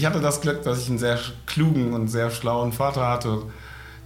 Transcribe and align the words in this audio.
Ich 0.00 0.06
hatte 0.06 0.22
das 0.22 0.40
Glück, 0.40 0.62
dass 0.62 0.80
ich 0.80 0.88
einen 0.88 0.96
sehr 0.96 1.18
klugen 1.44 1.92
und 1.92 2.08
sehr 2.08 2.30
schlauen 2.30 2.72
Vater 2.72 3.06
hatte, 3.06 3.42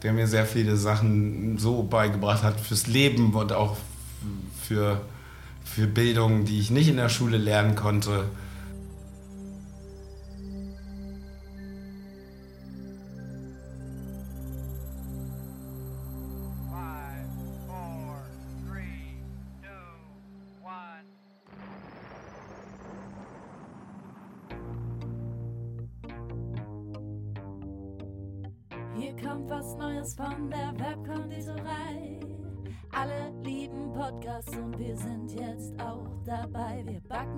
der 0.02 0.12
mir 0.12 0.26
sehr 0.26 0.44
viele 0.44 0.76
Sachen 0.76 1.56
so 1.56 1.84
beigebracht 1.84 2.42
hat 2.42 2.60
fürs 2.60 2.88
Leben 2.88 3.32
und 3.32 3.52
auch 3.52 3.76
für, 4.60 5.00
für 5.64 5.86
Bildung, 5.86 6.46
die 6.46 6.58
ich 6.58 6.72
nicht 6.72 6.88
in 6.88 6.96
der 6.96 7.10
Schule 7.10 7.36
lernen 7.36 7.76
konnte. 7.76 8.24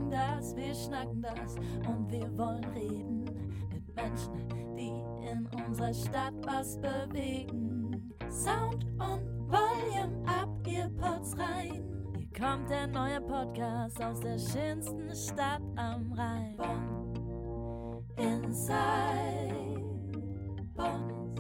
Wir 0.07 0.19
backen 0.19 0.39
das, 0.39 0.57
wir 0.57 0.75
schnacken 0.75 1.23
das 1.23 1.57
und 1.89 2.11
wir 2.11 2.39
wollen 2.39 2.65
reden 2.75 3.25
mit 3.73 3.95
Menschen, 3.95 4.49
die 4.77 5.03
in 5.29 5.47
unserer 5.67 5.93
Stadt 5.93 6.35
was 6.45 6.81
bewegen. 6.81 8.13
Sound 8.31 8.85
und 8.99 9.49
Volume 9.49 10.25
ab, 10.27 10.49
ihr 10.67 10.89
Pods 11.01 11.37
rein. 11.39 11.85
Hier 12.17 12.29
kommt 12.39 12.71
der 12.71 12.87
neue 12.87 13.21
Podcast 13.21 14.03
aus 14.03 14.21
der 14.21 14.39
schönsten 14.39 15.15
Stadt 15.15 15.63
am 15.77 16.13
Rhein. 16.13 16.57
Bonn. 16.57 18.05
Inside. 18.17 19.83
Bonn. 20.75 21.35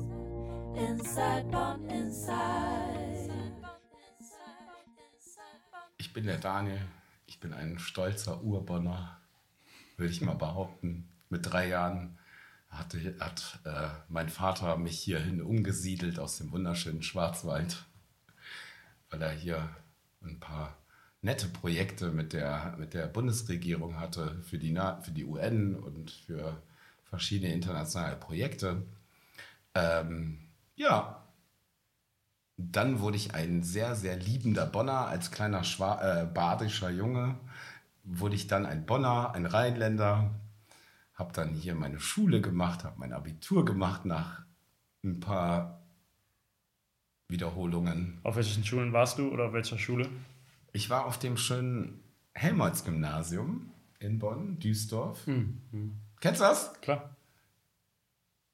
Inside 0.75 1.47
Bonn, 1.50 1.84
inside. 1.89 3.31
Ich 5.98 6.12
bin 6.12 6.25
der 6.25 6.39
Daniel. 6.39 6.81
Ich 7.37 7.41
bin 7.41 7.53
ein 7.53 7.79
stolzer 7.79 8.42
Urbonner, 8.42 9.20
würde 9.98 10.11
ich 10.11 10.23
mal 10.23 10.37
behaupten. 10.37 11.06
Mit 11.29 11.45
drei 11.45 11.69
Jahren 11.69 12.17
hatte, 12.70 13.15
hat 13.20 13.61
äh, 13.65 13.89
mein 14.09 14.31
Vater 14.31 14.78
mich 14.78 14.98
hierhin 15.01 15.43
umgesiedelt 15.43 16.19
aus 16.19 16.39
dem 16.39 16.51
wunderschönen 16.51 17.03
Schwarzwald, 17.03 17.84
weil 19.11 19.20
er 19.20 19.33
hier 19.33 19.69
ein 20.23 20.41
paar 20.41 20.78
nette 21.20 21.47
Projekte 21.48 22.11
mit 22.11 22.33
der, 22.33 22.75
mit 22.78 22.95
der 22.95 23.06
Bundesregierung 23.06 24.00
hatte 24.00 24.43
für 24.43 24.59
die, 24.59 24.75
für 25.03 25.12
die 25.12 25.27
UN 25.27 25.77
und 25.77 26.12
für 26.12 26.62
verschiedene 27.05 27.53
internationale 27.53 28.17
Projekte. 28.17 28.83
Ähm, 29.75 30.39
ja, 30.75 31.23
dann 32.57 33.01
wurde 33.01 33.17
ich 33.17 33.35
ein 33.35 33.62
sehr, 33.62 33.95
sehr 33.95 34.17
liebender 34.17 34.67
Bonner. 34.67 35.07
Als 35.07 35.31
kleiner 35.31 35.65
Schwa 35.65 36.23
äh, 36.23 36.27
badischer 36.27 36.91
Junge 36.91 37.39
wurde 38.05 38.35
ich 38.35 38.47
dann 38.47 38.67
ein 38.67 38.87
Bonner, 38.87 39.33
ein 39.35 39.47
Rheinländer. 39.47 40.31
Habe 41.15 41.33
dann 41.33 41.51
hier 41.51 41.75
meine 41.75 42.01
Schule 42.01 42.41
gemacht, 42.41 42.84
habe 42.84 42.99
mein 42.99 43.12
Abitur 43.12 43.65
gemacht 43.65 44.05
nach 44.05 44.45
ein 45.05 45.21
paar 45.21 45.83
Wiederholungen. 47.29 48.21
Auf 48.23 48.37
welchen 48.37 48.65
Schulen 48.65 48.93
warst 48.93 49.19
du 49.19 49.31
oder 49.31 49.47
auf 49.47 49.53
welcher 49.53 49.79
Schule? 49.79 50.09
Ich 50.73 50.91
war 50.91 51.07
auf 51.07 51.19
dem 51.19 51.37
schönen 51.37 52.03
Helmholtz-Gymnasium 52.34 53.71
in 53.99 54.19
Bonn, 54.19 54.59
Duisdorf. 54.59 55.25
Kennst 56.21 56.41
du 56.41 56.45
das? 56.45 56.81
Klar. 56.81 57.16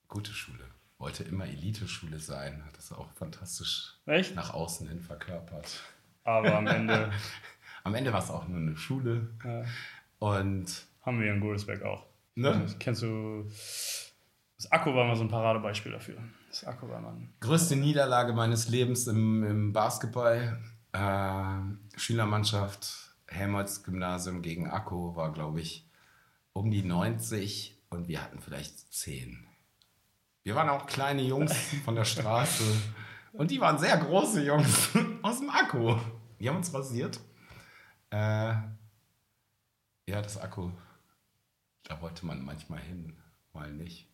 Gute 0.09 0.33
Schule. 0.33 0.72
Wollte 1.03 1.25
immer 1.25 1.47
Elite-Schule 1.47 2.21
sein. 2.21 2.63
Hat 2.65 2.77
das 2.79 2.93
auch 2.93 3.11
fantastisch 3.15 3.95
Echt? 4.07 4.37
nach 4.37 4.55
außen 4.55 4.89
hin 4.89 5.01
verkörpert. 5.01 5.83
Aber 6.23 6.55
am 6.57 6.67
Ende 6.69 7.11
Am 7.85 7.95
Ende 7.97 8.13
war 8.13 8.23
es 8.23 8.31
auch 8.31 8.47
nur 8.47 8.59
eine 8.61 8.77
Schule. 8.77 9.29
Ja. 9.45 9.65
Und 10.21 10.87
haben 11.05 11.21
wir 11.21 11.33
in 11.33 11.41
Godesberg 11.41 11.83
auch. 11.83 12.07
ne? 12.37 12.67
Kennst 12.79 13.03
du. 13.03 13.45
Das 14.57 14.71
Akku 14.71 14.95
war 14.95 15.05
mal 15.05 15.17
so 15.17 15.25
ein 15.25 15.29
Paradebeispiel 15.29 15.91
dafür. 15.91 16.17
Das 16.49 16.65
Akku 16.65 16.89
war 16.89 17.01
mal. 17.01 17.17
größte 17.41 17.75
Niederlage 17.75 18.33
meines 18.33 18.69
Lebens 18.69 19.09
im, 19.09 19.43
im 19.43 19.73
Basketball. 19.73 20.61
Äh, 20.93 21.99
Schülermannschaft, 21.99 23.17
Helmholtz-Gymnasium 23.27 24.43
gegen 24.43 24.71
Akku 24.71 25.17
war, 25.17 25.33
glaube 25.33 25.61
ich, 25.61 25.89
um 26.53 26.71
die 26.71 26.85
90 26.85 27.77
und 27.91 28.07
wir 28.07 28.23
hatten 28.23 28.39
vielleicht 28.41 28.95
10. 28.95 29.49
Wir 30.45 30.55
waren 30.55 30.69
auch 30.69 30.87
kleine 30.87 31.23
Jungs 31.23 31.55
von 31.85 31.95
der 31.95 32.05
Straße 32.05 32.65
und 33.33 33.51
die 33.51 33.61
waren 33.61 33.79
sehr 33.79 33.97
große 33.97 34.45
Jungs 34.45 34.91
aus 35.23 35.39
dem 35.39 35.51
Akku. 35.51 35.97
Die 36.41 36.49
haben 36.49 36.57
uns 36.57 36.75
rasiert. 36.75 37.21
Äh, 38.11 38.55
ja, 40.07 40.21
das 40.21 40.39
Akku, 40.39 40.71
da 41.85 42.01
wollte 42.01 42.27
man 42.27 42.45
manchmal 42.45 42.81
hin, 42.81 43.17
mal 43.53 43.71
nicht. 43.73 44.09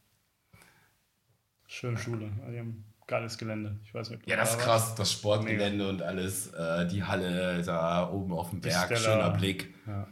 Schöne 1.66 1.96
Schule. 1.98 2.30
Also 2.40 2.52
Die 2.52 2.58
haben 2.58 2.84
geiles 3.06 3.38
Gelände. 3.38 3.80
Ich 3.84 3.94
weiß 3.94 4.10
nicht, 4.10 4.28
Ja, 4.28 4.36
das 4.36 4.52
da 4.52 4.58
ist 4.58 4.62
krass, 4.64 4.94
das 4.94 5.12
Sportgelände 5.12 5.88
und 5.88 6.02
alles, 6.02 6.48
äh, 6.52 6.86
die 6.88 7.02
Halle 7.02 7.62
da 7.62 8.10
oben 8.10 8.32
auf 8.34 8.50
dem 8.50 8.60
Berg, 8.60 8.96
schöner 8.98 9.30
Blick. 9.30 9.74
Ja. 9.86 10.06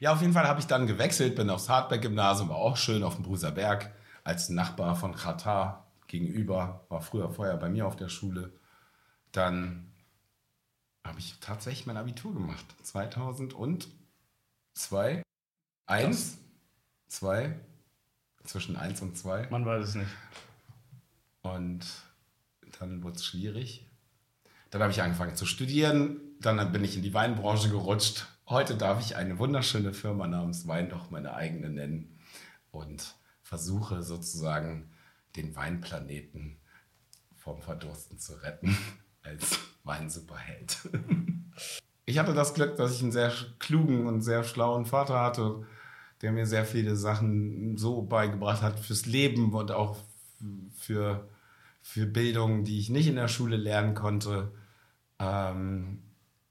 Ja, 0.00 0.12
auf 0.12 0.20
jeden 0.20 0.32
Fall 0.32 0.46
habe 0.48 0.58
ich 0.60 0.66
dann 0.66 0.86
gewechselt, 0.86 1.36
bin 1.36 1.48
aufs 1.50 1.68
Hardback-Gymnasium, 1.68 2.48
war 2.48 2.56
auch 2.56 2.76
schön 2.76 3.02
auf 3.02 3.14
dem 3.14 3.22
Bruser 3.24 3.52
Berg, 3.52 3.92
als 4.28 4.50
Nachbar 4.50 4.94
von 4.94 5.14
Katar 5.14 5.90
gegenüber, 6.06 6.84
war 6.90 7.00
früher 7.00 7.30
vorher 7.30 7.56
bei 7.56 7.70
mir 7.70 7.86
auf 7.86 7.96
der 7.96 8.10
Schule. 8.10 8.52
Dann 9.32 9.90
habe 11.02 11.18
ich 11.18 11.40
tatsächlich 11.40 11.86
mein 11.86 11.96
Abitur 11.96 12.34
gemacht, 12.34 12.66
2002, 12.82 15.22
eins, 15.86 16.36
zwei, 17.06 17.58
zwischen 18.44 18.76
eins 18.76 19.00
und 19.00 19.16
zwei. 19.16 19.48
Man 19.48 19.64
weiß 19.64 19.88
es 19.88 19.94
nicht. 19.94 20.10
Und 21.40 21.86
dann 22.78 23.02
wurde 23.02 23.16
es 23.16 23.24
schwierig. 23.24 23.86
Dann 24.68 24.82
habe 24.82 24.92
ich 24.92 25.00
angefangen 25.00 25.36
zu 25.36 25.46
studieren. 25.46 26.20
Dann 26.38 26.70
bin 26.70 26.84
ich 26.84 26.96
in 26.96 27.02
die 27.02 27.14
Weinbranche 27.14 27.70
gerutscht. 27.70 28.26
Heute 28.46 28.76
darf 28.76 29.00
ich 29.00 29.16
eine 29.16 29.38
wunderschöne 29.38 29.94
Firma 29.94 30.26
namens 30.26 30.68
Wein 30.68 30.90
doch 30.90 31.10
meine 31.10 31.32
eigene 31.32 31.70
nennen 31.70 32.18
und 32.70 33.14
versuche 33.48 34.02
sozusagen 34.02 34.90
den 35.34 35.56
Weinplaneten 35.56 36.58
vom 37.34 37.62
Verdursten 37.62 38.18
zu 38.18 38.34
retten 38.42 38.76
als 39.22 39.58
Weinsuperheld. 39.84 40.76
Ich 42.04 42.18
hatte 42.18 42.34
das 42.34 42.52
Glück, 42.52 42.76
dass 42.76 42.94
ich 42.94 43.02
einen 43.02 43.12
sehr 43.12 43.32
klugen 43.58 44.06
und 44.06 44.20
sehr 44.20 44.44
schlauen 44.44 44.84
Vater 44.84 45.20
hatte, 45.20 45.66
der 46.20 46.32
mir 46.32 46.44
sehr 46.44 46.66
viele 46.66 46.94
Sachen 46.94 47.78
so 47.78 48.02
beigebracht 48.02 48.60
hat 48.60 48.78
fürs 48.78 49.06
Leben 49.06 49.54
und 49.54 49.70
auch 49.70 49.96
für, 50.74 51.26
für 51.80 52.04
Bildung, 52.04 52.64
die 52.64 52.78
ich 52.78 52.90
nicht 52.90 53.06
in 53.06 53.16
der 53.16 53.28
Schule 53.28 53.56
lernen 53.56 53.94
konnte. 53.94 54.52
Ähm, 55.18 56.02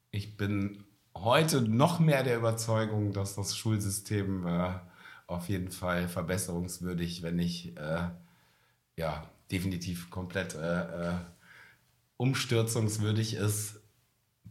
ich 0.09 0.35
bin 0.35 0.83
heute 1.15 1.61
noch 1.61 1.99
mehr 1.99 2.23
der 2.23 2.37
Überzeugung, 2.37 3.13
dass 3.13 3.35
das 3.35 3.55
Schulsystem 3.55 4.47
äh, 4.47 4.79
auf 5.27 5.49
jeden 5.49 5.71
Fall 5.71 6.07
verbesserungswürdig, 6.07 7.21
wenn 7.21 7.35
nicht 7.35 7.77
äh, 7.77 8.09
ja, 8.95 9.29
definitiv 9.51 10.09
komplett 10.09 10.55
äh, 10.55 11.09
äh, 11.09 11.13
umstürzungswürdig 12.15 13.35
ist. 13.35 13.81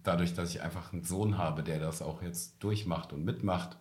Dadurch, 0.03 0.35
dass 0.35 0.51
ich 0.51 0.63
einfach 0.63 0.93
einen 0.93 1.03
Sohn 1.03 1.39
habe, 1.39 1.63
der 1.63 1.81
das 1.81 2.03
auch 2.03 2.23
jetzt 2.23 2.63
durchmacht 2.63 3.13
und 3.13 3.25
mitmacht. 3.25 3.77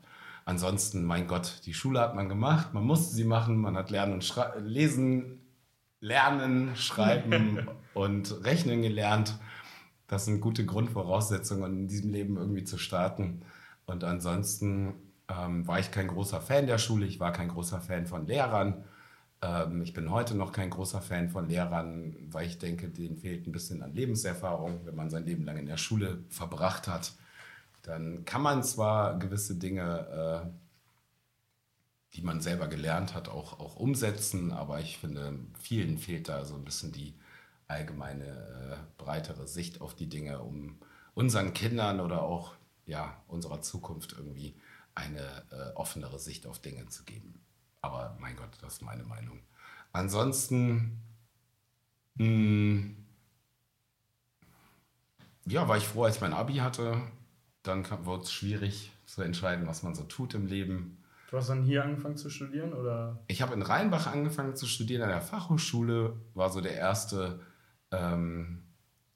Ansonsten, 0.45 1.03
mein 1.03 1.27
Gott, 1.27 1.61
die 1.65 1.73
Schule 1.73 1.99
hat 1.99 2.15
man 2.15 2.29
gemacht, 2.29 2.73
man 2.73 2.83
musste 2.83 3.13
sie 3.13 3.25
machen, 3.25 3.57
man 3.57 3.75
hat 3.75 3.89
lernen 3.89 4.13
und 4.13 4.35
lesen, 4.59 5.41
lernen, 5.99 6.75
schreiben 6.75 7.67
und 7.93 8.43
rechnen 8.43 8.81
gelernt. 8.81 9.37
Das 10.07 10.25
sind 10.25 10.41
gute 10.41 10.65
Grundvoraussetzungen, 10.65 11.63
um 11.63 11.77
in 11.79 11.87
diesem 11.87 12.11
Leben 12.11 12.37
irgendwie 12.37 12.63
zu 12.63 12.77
starten. 12.77 13.41
Und 13.85 14.03
ansonsten 14.03 14.93
ähm, 15.29 15.67
war 15.67 15.79
ich 15.79 15.91
kein 15.91 16.07
großer 16.07 16.41
Fan 16.41 16.67
der 16.67 16.77
Schule, 16.77 17.05
ich 17.05 17.19
war 17.19 17.31
kein 17.31 17.49
großer 17.49 17.81
Fan 17.81 18.05
von 18.05 18.27
Lehrern. 18.27 18.83
Ähm, 19.41 19.81
ich 19.81 19.93
bin 19.93 20.11
heute 20.11 20.35
noch 20.35 20.51
kein 20.51 20.69
großer 20.69 21.01
Fan 21.01 21.29
von 21.29 21.47
Lehrern, 21.47 22.15
weil 22.31 22.47
ich 22.47 22.57
denke, 22.57 22.89
denen 22.89 23.17
fehlt 23.17 23.47
ein 23.47 23.51
bisschen 23.51 23.81
an 23.83 23.93
Lebenserfahrung. 23.93 24.85
Wenn 24.85 24.95
man 24.95 25.09
sein 25.09 25.25
Leben 25.25 25.45
lang 25.45 25.57
in 25.57 25.65
der 25.65 25.77
Schule 25.77 26.23
verbracht 26.29 26.87
hat, 26.87 27.13
dann 27.81 28.25
kann 28.25 28.41
man 28.41 28.63
zwar 28.63 29.19
gewisse 29.19 29.55
Dinge, 29.55 30.43
äh, 30.45 30.49
die 32.15 32.21
man 32.21 32.41
selber 32.41 32.67
gelernt 32.67 33.13
hat, 33.13 33.27
auch, 33.27 33.59
auch 33.59 33.75
umsetzen, 33.75 34.53
aber 34.53 34.79
ich 34.79 34.97
finde, 34.97 35.37
vielen 35.59 35.97
fehlt 35.97 36.29
da 36.29 36.45
so 36.45 36.55
ein 36.55 36.63
bisschen 36.63 36.91
die 36.91 37.13
allgemeine, 37.67 38.25
äh, 38.25 38.77
breitere 38.97 39.47
Sicht 39.47 39.81
auf 39.81 39.95
die 39.95 40.07
Dinge, 40.07 40.39
um 40.39 40.77
unseren 41.13 41.53
Kindern 41.53 41.99
oder 41.99 42.23
auch 42.23 42.55
ja, 42.85 43.21
unserer 43.27 43.61
Zukunft 43.61 44.13
irgendwie 44.17 44.55
eine 44.95 45.43
äh, 45.51 45.75
offenere 45.75 46.19
Sicht 46.19 46.47
auf 46.47 46.59
Dinge 46.59 46.87
zu 46.87 47.03
geben. 47.03 47.41
Aber 47.81 48.17
mein 48.19 48.35
Gott, 48.35 48.49
das 48.61 48.75
ist 48.75 48.81
meine 48.81 49.03
Meinung. 49.03 49.41
Ansonsten, 49.91 51.01
mh, 52.15 52.95
ja, 55.45 55.67
war 55.67 55.77
ich 55.77 55.87
froh, 55.87 56.05
als 56.05 56.15
ich 56.15 56.21
mein 56.21 56.33
Abi 56.33 56.55
hatte. 56.55 56.99
Dann 57.63 57.85
wurde 58.05 58.23
es 58.23 58.31
schwierig 58.31 58.91
zu 59.05 59.21
entscheiden, 59.21 59.67
was 59.67 59.83
man 59.83 59.95
so 59.95 60.03
tut 60.03 60.33
im 60.33 60.47
Leben. 60.47 61.03
Du 61.29 61.37
hast 61.37 61.49
dann 61.49 61.63
hier 61.63 61.83
angefangen 61.83 62.17
zu 62.17 62.29
studieren 62.29 62.73
oder? 62.73 63.19
Ich 63.27 63.41
habe 63.41 63.53
in 63.53 63.61
Rheinbach 63.61 64.07
angefangen 64.07 64.55
zu 64.55 64.67
studieren 64.67 65.01
an 65.01 65.09
der 65.09 65.21
Fachhochschule, 65.21 66.15
war 66.33 66.49
so 66.49 66.61
der 66.61 66.75
erste 66.75 67.39
ähm, 67.91 68.63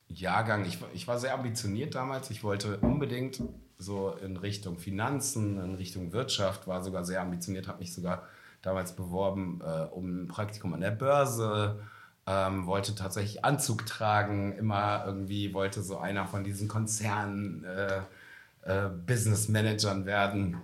Jahrgang. 0.08 0.66
Ich, 0.66 0.80
ich 0.94 1.08
war 1.08 1.20
sehr 1.20 1.34
ambitioniert 1.34 1.96
damals. 1.96 2.30
Ich 2.32 2.44
wollte 2.44 2.80
unbedingt 2.80 3.42
so 3.80 4.12
in 4.22 4.38
Richtung 4.38 4.78
Finanzen, 4.78 5.60
in 5.60 5.76
Richtung 5.76 6.12
Wirtschaft, 6.12 6.68
war 6.68 6.84
sogar 6.84 7.06
sehr 7.06 7.22
ambitioniert, 7.22 7.68
habe 7.68 7.80
mich 7.80 7.94
sogar 7.94 8.24
damals 8.62 8.92
beworben 8.92 9.62
äh, 9.66 9.86
um 9.86 10.24
ein 10.24 10.28
Praktikum 10.28 10.74
an 10.74 10.82
der 10.82 10.92
Börse, 10.92 11.80
ähm, 12.28 12.68
wollte 12.68 12.94
tatsächlich 12.94 13.46
Anzug 13.46 13.86
tragen, 13.86 14.54
immer 14.58 15.06
irgendwie 15.06 15.54
wollte 15.54 15.82
so 15.82 15.98
einer 15.98 16.28
von 16.28 16.44
diesen 16.44 16.68
Konzernen 16.68 17.64
äh, 17.64 18.02
äh, 18.64 18.90
Business 18.90 19.48
Managern 19.48 20.06
werden 20.06 20.58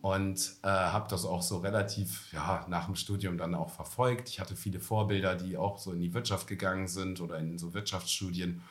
und 0.00 0.56
äh, 0.62 0.68
habe 0.68 1.08
das 1.10 1.26
auch 1.26 1.42
so 1.42 1.58
relativ 1.58 2.32
ja, 2.32 2.64
nach 2.68 2.86
dem 2.86 2.96
Studium 2.96 3.36
dann 3.36 3.54
auch 3.54 3.70
verfolgt. 3.70 4.30
Ich 4.30 4.40
hatte 4.40 4.56
viele 4.56 4.80
Vorbilder, 4.80 5.34
die 5.34 5.58
auch 5.58 5.78
so 5.78 5.92
in 5.92 6.00
die 6.00 6.14
Wirtschaft 6.14 6.46
gegangen 6.46 6.88
sind 6.88 7.20
oder 7.20 7.38
in 7.38 7.58
so 7.58 7.74
Wirtschaftsstudien 7.74 8.62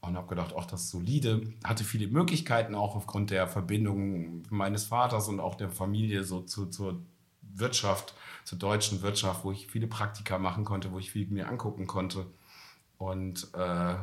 und 0.00 0.16
habe 0.16 0.28
gedacht, 0.28 0.54
ach, 0.56 0.66
das 0.66 0.82
ist 0.82 0.90
solide. 0.90 1.52
Hatte 1.64 1.84
viele 1.84 2.06
Möglichkeiten 2.08 2.74
auch 2.74 2.96
aufgrund 2.96 3.30
der 3.30 3.48
Verbindung 3.48 4.42
meines 4.50 4.84
Vaters 4.84 5.28
und 5.28 5.40
auch 5.40 5.54
der 5.54 5.70
Familie 5.70 6.24
so 6.24 6.40
zu, 6.40 6.66
zur 6.66 7.02
Wirtschaft, 7.42 8.14
zur 8.44 8.58
deutschen 8.58 9.02
Wirtschaft, 9.02 9.44
wo 9.44 9.52
ich 9.52 9.66
viele 9.66 9.86
Praktika 9.86 10.38
machen 10.38 10.64
konnte, 10.64 10.92
wo 10.92 10.98
ich 10.98 11.10
viel 11.10 11.26
mir 11.28 11.48
angucken 11.48 11.86
konnte. 11.86 12.26
Und 12.98 13.48
äh, 13.54 13.96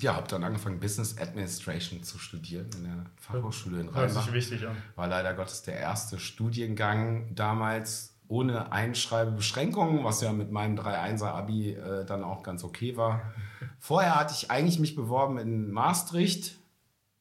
ja, 0.00 0.14
habe 0.14 0.28
dann 0.28 0.44
angefangen, 0.44 0.78
Business 0.78 1.18
Administration 1.18 2.02
zu 2.04 2.18
studieren 2.18 2.70
in 2.76 2.84
der 2.84 3.06
Fachhochschule 3.16 3.80
in 3.80 3.94
Hört 3.94 4.12
sich 4.12 4.32
wichtig 4.32 4.66
an. 4.66 4.76
War 4.94 5.08
leider 5.08 5.34
Gottes 5.34 5.62
der 5.62 5.76
erste 5.76 6.20
Studiengang 6.20 7.34
damals 7.34 8.17
ohne 8.28 8.72
Einschreibebeschränkungen, 8.72 10.04
was 10.04 10.20
ja 10.20 10.32
mit 10.32 10.52
meinem 10.52 10.78
3-1er-Abi 10.78 11.72
äh, 11.72 12.04
dann 12.04 12.22
auch 12.22 12.42
ganz 12.42 12.62
okay 12.62 12.96
war. 12.96 13.32
Vorher 13.78 14.16
hatte 14.16 14.34
ich 14.36 14.50
eigentlich 14.50 14.78
mich 14.78 14.94
beworben 14.94 15.38
in 15.38 15.70
Maastricht, 15.70 16.58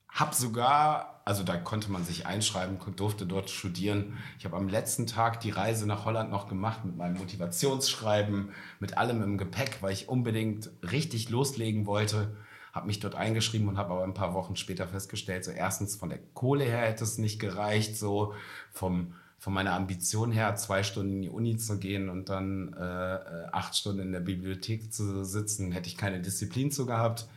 hab 0.09 0.33
sogar, 0.33 1.21
also 1.25 1.43
da 1.43 1.55
konnte 1.57 1.91
man 1.91 2.03
sich 2.03 2.25
einschreiben, 2.25 2.77
durfte 2.95 3.25
dort 3.25 3.49
studieren. 3.49 4.17
Ich 4.37 4.45
habe 4.45 4.57
am 4.57 4.67
letzten 4.67 5.07
Tag 5.07 5.39
die 5.39 5.51
Reise 5.51 5.87
nach 5.87 6.05
Holland 6.05 6.29
noch 6.29 6.49
gemacht 6.49 6.83
mit 6.83 6.97
meinem 6.97 7.17
Motivationsschreiben, 7.17 8.51
mit 8.79 8.97
allem 8.97 9.21
im 9.23 9.37
Gepäck, 9.37 9.77
weil 9.81 9.93
ich 9.93 10.09
unbedingt 10.09 10.71
richtig 10.91 11.29
loslegen 11.29 11.85
wollte. 11.85 12.35
Habe 12.73 12.87
mich 12.87 12.99
dort 12.99 13.15
eingeschrieben 13.15 13.69
und 13.69 13.77
habe 13.77 13.93
aber 13.93 14.03
ein 14.03 14.13
paar 14.13 14.33
Wochen 14.33 14.55
später 14.55 14.87
festgestellt, 14.87 15.45
so 15.45 15.51
erstens 15.51 15.95
von 15.95 16.09
der 16.09 16.19
Kohle 16.33 16.65
her 16.65 16.81
hätte 16.81 17.03
es 17.03 17.17
nicht 17.17 17.39
gereicht, 17.39 17.95
so 17.95 18.33
vom 18.71 19.13
von 19.37 19.53
meiner 19.53 19.73
Ambition 19.73 20.31
her, 20.31 20.55
zwei 20.55 20.83
Stunden 20.83 21.13
in 21.13 21.21
die 21.21 21.29
Uni 21.29 21.57
zu 21.57 21.77
gehen 21.77 22.09
und 22.09 22.29
dann 22.29 22.73
äh, 22.73 23.47
acht 23.51 23.75
Stunden 23.75 24.01
in 24.01 24.11
der 24.11 24.19
Bibliothek 24.19 24.91
zu 24.91 25.23
sitzen, 25.23 25.71
hätte 25.71 25.87
ich 25.87 25.97
keine 25.97 26.21
Disziplin 26.21 26.71
zu 26.71 26.85
gehabt. 26.85 27.27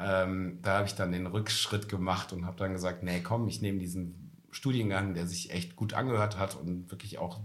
Ähm, 0.00 0.58
da 0.62 0.78
habe 0.78 0.86
ich 0.86 0.94
dann 0.94 1.12
den 1.12 1.26
Rückschritt 1.26 1.88
gemacht 1.88 2.32
und 2.32 2.44
habe 2.44 2.56
dann 2.56 2.72
gesagt, 2.72 3.02
nee, 3.02 3.20
komm, 3.20 3.48
ich 3.48 3.62
nehme 3.62 3.78
diesen 3.78 4.32
Studiengang, 4.50 5.14
der 5.14 5.26
sich 5.26 5.52
echt 5.52 5.76
gut 5.76 5.94
angehört 5.94 6.38
hat 6.38 6.56
und 6.56 6.90
wirklich 6.90 7.18
auch 7.18 7.40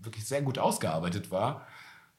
wirklich 0.00 0.26
sehr 0.26 0.42
gut 0.42 0.58
ausgearbeitet 0.58 1.30
war, 1.30 1.66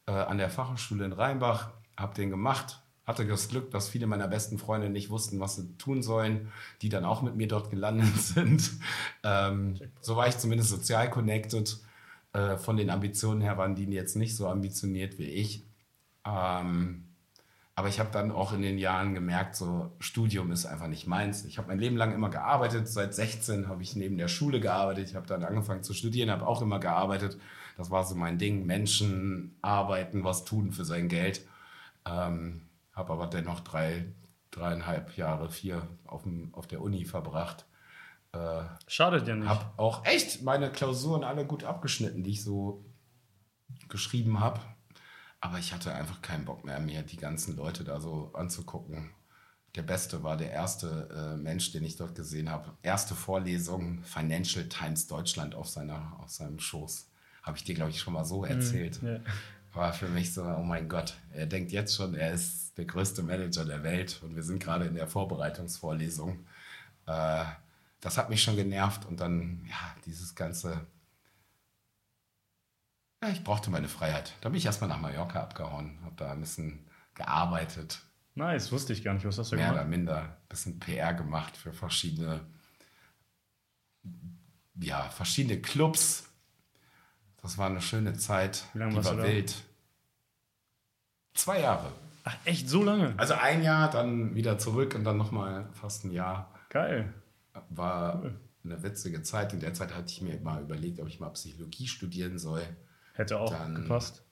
äh, 0.06 0.12
an 0.12 0.38
der 0.38 0.50
Fachhochschule 0.50 1.06
in 1.06 1.14
Rheinbach, 1.14 1.72
habe 1.98 2.16
den 2.16 2.30
gemacht, 2.30 2.82
hatte 3.06 3.26
das 3.26 3.50
Glück, 3.50 3.72
dass 3.72 3.90
viele 3.90 4.08
meiner 4.08 4.28
besten 4.28 4.58
Freunde 4.58 4.90
nicht 4.90 5.10
wussten, 5.10 5.40
was 5.40 5.56
sie 5.56 5.78
tun 5.78 6.02
sollen, 6.02 6.52
die 6.82 6.90
dann 6.90 7.06
auch 7.06 7.22
mit 7.22 7.36
mir 7.36 7.48
dort 7.48 7.70
gelandet 7.70 8.16
sind. 8.18 8.72
Ähm, 9.24 9.80
so 10.02 10.16
war 10.16 10.28
ich 10.28 10.38
zumindest 10.38 10.70
sozial 10.70 11.10
connected. 11.10 11.80
Äh, 12.32 12.58
von 12.58 12.78
den 12.78 12.90
Ambitionen 12.90 13.42
her 13.42 13.58
waren 13.58 13.76
die 13.76 13.86
jetzt 13.86 14.16
nicht 14.16 14.36
so 14.36 14.48
ambitioniert 14.48 15.20
wie 15.20 15.30
ich. 15.30 15.66
Ähm, 16.26 17.04
aber 17.76 17.88
ich 17.88 18.00
habe 18.00 18.12
dann 18.12 18.32
auch 18.32 18.54
in 18.54 18.62
den 18.62 18.78
Jahren 18.78 19.16
gemerkt, 19.16 19.56
so 19.56 19.92
Studium 20.00 20.52
ist 20.52 20.66
einfach 20.66 20.88
nicht 20.88 21.08
meins. 21.08 21.44
Ich 21.46 21.58
habe 21.58 21.70
mein 21.70 21.80
Leben 21.80 21.98
lang 21.98 22.14
immer 22.14 22.30
gearbeitet. 22.30 22.88
Seit 22.88 23.16
16 23.16 23.68
habe 23.68 23.82
ich 23.82 23.96
neben 23.96 24.18
der 24.18 24.28
Schule 24.28 24.60
gearbeitet. 24.60 25.10
Ich 25.10 25.16
habe 25.16 25.26
dann 25.26 25.44
angefangen 25.44 25.84
zu 25.84 25.94
studieren, 25.94 26.30
habe 26.30 26.46
auch 26.46 26.62
immer 26.62 26.80
gearbeitet. 26.80 27.40
Das 27.76 27.90
war 27.90 28.04
so 28.04 28.14
mein 28.14 28.38
Ding. 28.38 28.68
Menschen 28.68 29.58
arbeiten, 29.64 30.24
was 30.24 30.46
tun 30.46 30.72
für 30.72 30.86
sein 30.86 31.10
Geld. 31.10 31.48
Ähm, 32.06 32.62
habe 32.94 33.14
aber 33.14 33.28
dennoch 33.28 33.60
drei, 33.62 34.14
dreieinhalb 34.52 35.18
Jahre, 35.18 35.50
vier 35.50 35.88
auf, 36.06 36.24
dem, 36.24 36.54
auf 36.54 36.68
der 36.68 36.82
Uni 36.82 37.06
verbracht. 37.06 37.66
Äh, 38.32 38.64
Schadet 38.88 39.28
ja 39.28 39.36
nicht. 39.36 39.50
habe 39.50 39.66
auch 39.78 40.06
echt 40.06 40.42
meine 40.44 40.72
Klausuren 40.72 41.24
alle 41.24 41.46
gut 41.46 41.64
abgeschnitten, 41.64 42.24
die 42.24 42.32
ich 42.32 42.44
so 42.44 42.86
geschrieben 43.90 44.40
habe. 44.40 44.60
Aber 45.40 45.60
ich 45.60 45.74
hatte 45.74 45.94
einfach 45.94 46.22
keinen 46.22 46.46
Bock 46.46 46.64
mehr, 46.64 46.80
mir 46.80 47.04
die 47.04 47.18
ganzen 47.18 47.58
Leute 47.58 47.84
da 47.84 48.00
so 48.00 48.32
anzugucken. 48.34 49.12
Der 49.76 49.82
Beste 49.82 50.24
war 50.24 50.38
der 50.38 50.52
erste 50.52 51.10
äh, 51.34 51.38
Mensch, 51.38 51.72
den 51.72 51.84
ich 51.84 51.98
dort 51.98 52.16
gesehen 52.16 52.50
habe. 52.50 52.78
Erste 52.84 53.16
Vorlesung 53.16 54.04
Financial 54.04 54.70
Times 54.70 55.08
Deutschland 55.08 55.56
auf, 55.56 55.68
seiner, 55.68 56.18
auf 56.20 56.30
seinem 56.30 56.60
Schoß. 56.60 57.10
Habe 57.42 57.58
ich 57.58 57.64
dir, 57.64 57.76
glaube 57.76 57.92
ich, 57.92 58.00
schon 58.00 58.14
mal 58.14 58.24
so 58.24 58.46
erzählt. 58.46 59.02
Ja. 59.02 59.20
War 59.74 59.94
für 59.94 60.08
mich 60.08 60.34
so, 60.34 60.44
oh 60.44 60.64
mein 60.64 60.88
Gott, 60.88 61.16
er 61.32 61.48
denkt 61.48 61.72
jetzt 61.72 61.96
schon, 61.96 62.14
er 62.14 62.32
ist 62.32 62.78
der 62.78 62.86
größte 62.86 63.24
Manager 63.24 63.66
der 63.66 63.84
Welt 63.84 64.20
und 64.24 64.36
wir 64.36 64.44
sind 64.44 64.62
gerade 64.62 64.86
in 64.86 64.96
der 64.96 65.08
Vorbereitungsvorlesung. 65.08 66.46
Äh, 67.08 67.46
das 68.00 68.18
hat 68.18 68.30
mich 68.30 68.44
schon 68.44 68.56
genervt 68.56 69.06
und 69.06 69.20
dann, 69.20 69.66
ja, 69.70 69.96
dieses 70.06 70.36
ganze, 70.36 70.86
ja, 73.24 73.30
ich 73.30 73.44
brauchte 73.44 73.72
meine 73.72 73.88
Freiheit. 73.88 74.34
Da 74.42 74.50
bin 74.50 74.58
ich 74.58 74.66
erstmal 74.66 74.90
nach 74.90 75.00
Mallorca 75.00 75.42
abgehauen, 75.42 75.98
habe 76.04 76.16
da 76.18 76.32
ein 76.32 76.42
bisschen 76.42 76.86
gearbeitet, 77.16 78.02
Nice, 78.36 78.72
wusste 78.72 78.94
ich 78.94 79.04
gar 79.04 79.14
nicht. 79.14 79.26
Was 79.26 79.38
hast 79.38 79.52
du 79.52 79.56
mehr 79.56 79.68
oder 79.68 79.84
gemacht? 79.84 79.90
minder, 79.90 80.22
ein 80.22 80.48
bisschen 80.50 80.80
PR 80.80 81.14
gemacht 81.14 81.56
für 81.56 81.72
verschiedene, 81.72 82.42
ja, 84.76 85.10
verschiedene 85.10 85.62
Clubs. 85.62 86.30
Das 87.42 87.58
war 87.58 87.70
eine 87.70 87.82
schöne 87.82 88.14
Zeit, 88.14 88.64
Wie 88.74 88.80
lange 88.80 88.92
die 88.92 88.98
warst 88.98 89.10
war 89.10 89.18
du 89.18 89.24
wild. 89.24 89.64
Zwei 91.34 91.62
Jahre. 91.62 91.92
Ach, 92.24 92.36
echt 92.46 92.70
so 92.70 92.84
lange? 92.84 93.14
Also 93.18 93.34
ein 93.34 93.64
Jahr, 93.64 93.90
dann 93.90 94.34
wieder 94.36 94.58
zurück 94.58 94.96
und 94.96 95.04
dann 95.04 95.18
nochmal 95.18 95.68
fast 95.74 96.06
ein 96.06 96.12
Jahr. 96.12 96.50
Geil. 96.70 97.14
War 97.70 98.22
Cool. 98.22 98.36
eine 98.64 98.82
witzige 98.84 99.22
Zeit. 99.24 99.54
In 99.54 99.60
der 99.60 99.74
Zeit 99.74 99.94
hatte 99.94 100.08
ich 100.10 100.22
mir 100.22 100.40
mal 100.42 100.62
überlegt, 100.62 101.00
ob 101.00 101.08
ich 101.08 101.20
mal 101.20 101.30
Psychologie 101.30 101.88
studieren 101.88 102.38
soll. 102.40 102.62
Hätte 103.14 103.40
auch 103.40 103.52
Dann- 103.52 103.76
gepasst. 103.76 104.24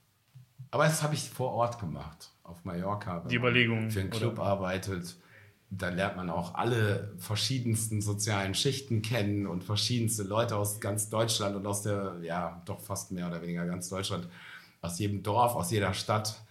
Aber 0.74 0.86
das 0.86 1.04
habe 1.04 1.16
ich 1.16 1.30
vor 1.30 1.52
Ort 1.52 1.80
gemacht, 1.80 2.32
auf 2.44 2.64
Mallorca. 2.64 3.26
Die 3.30 3.36
Überlegung, 3.36 3.92
Für 3.92 4.00
einen 4.00 4.10
oder? 4.10 4.18
Club 4.20 4.40
arbeitet. 4.40 5.18
Da 5.70 5.90
lernt 5.90 6.16
man 6.16 6.30
auch 6.30 6.56
alle 6.56 7.14
verschiedensten 7.18 8.02
sozialen 8.02 8.54
Schichten 8.54 9.02
kennen 9.02 9.48
und 9.48 9.64
verschiedenste 9.66 10.24
Leute 10.24 10.56
aus 10.56 10.80
ganz 10.80 11.10
Deutschland 11.10 11.56
und 11.58 11.66
aus 11.68 11.82
der, 11.82 12.16
ja, 12.22 12.62
doch 12.66 12.80
fast 12.80 13.12
mehr 13.12 13.28
oder 13.28 13.42
weniger 13.42 13.66
ganz 13.66 13.90
Deutschland, 13.90 14.28
aus 14.82 14.98
jedem 15.00 15.24
Dorf, 15.24 15.56
aus 15.56 15.72
jeder 15.72 15.94
Stadt. 15.94 16.42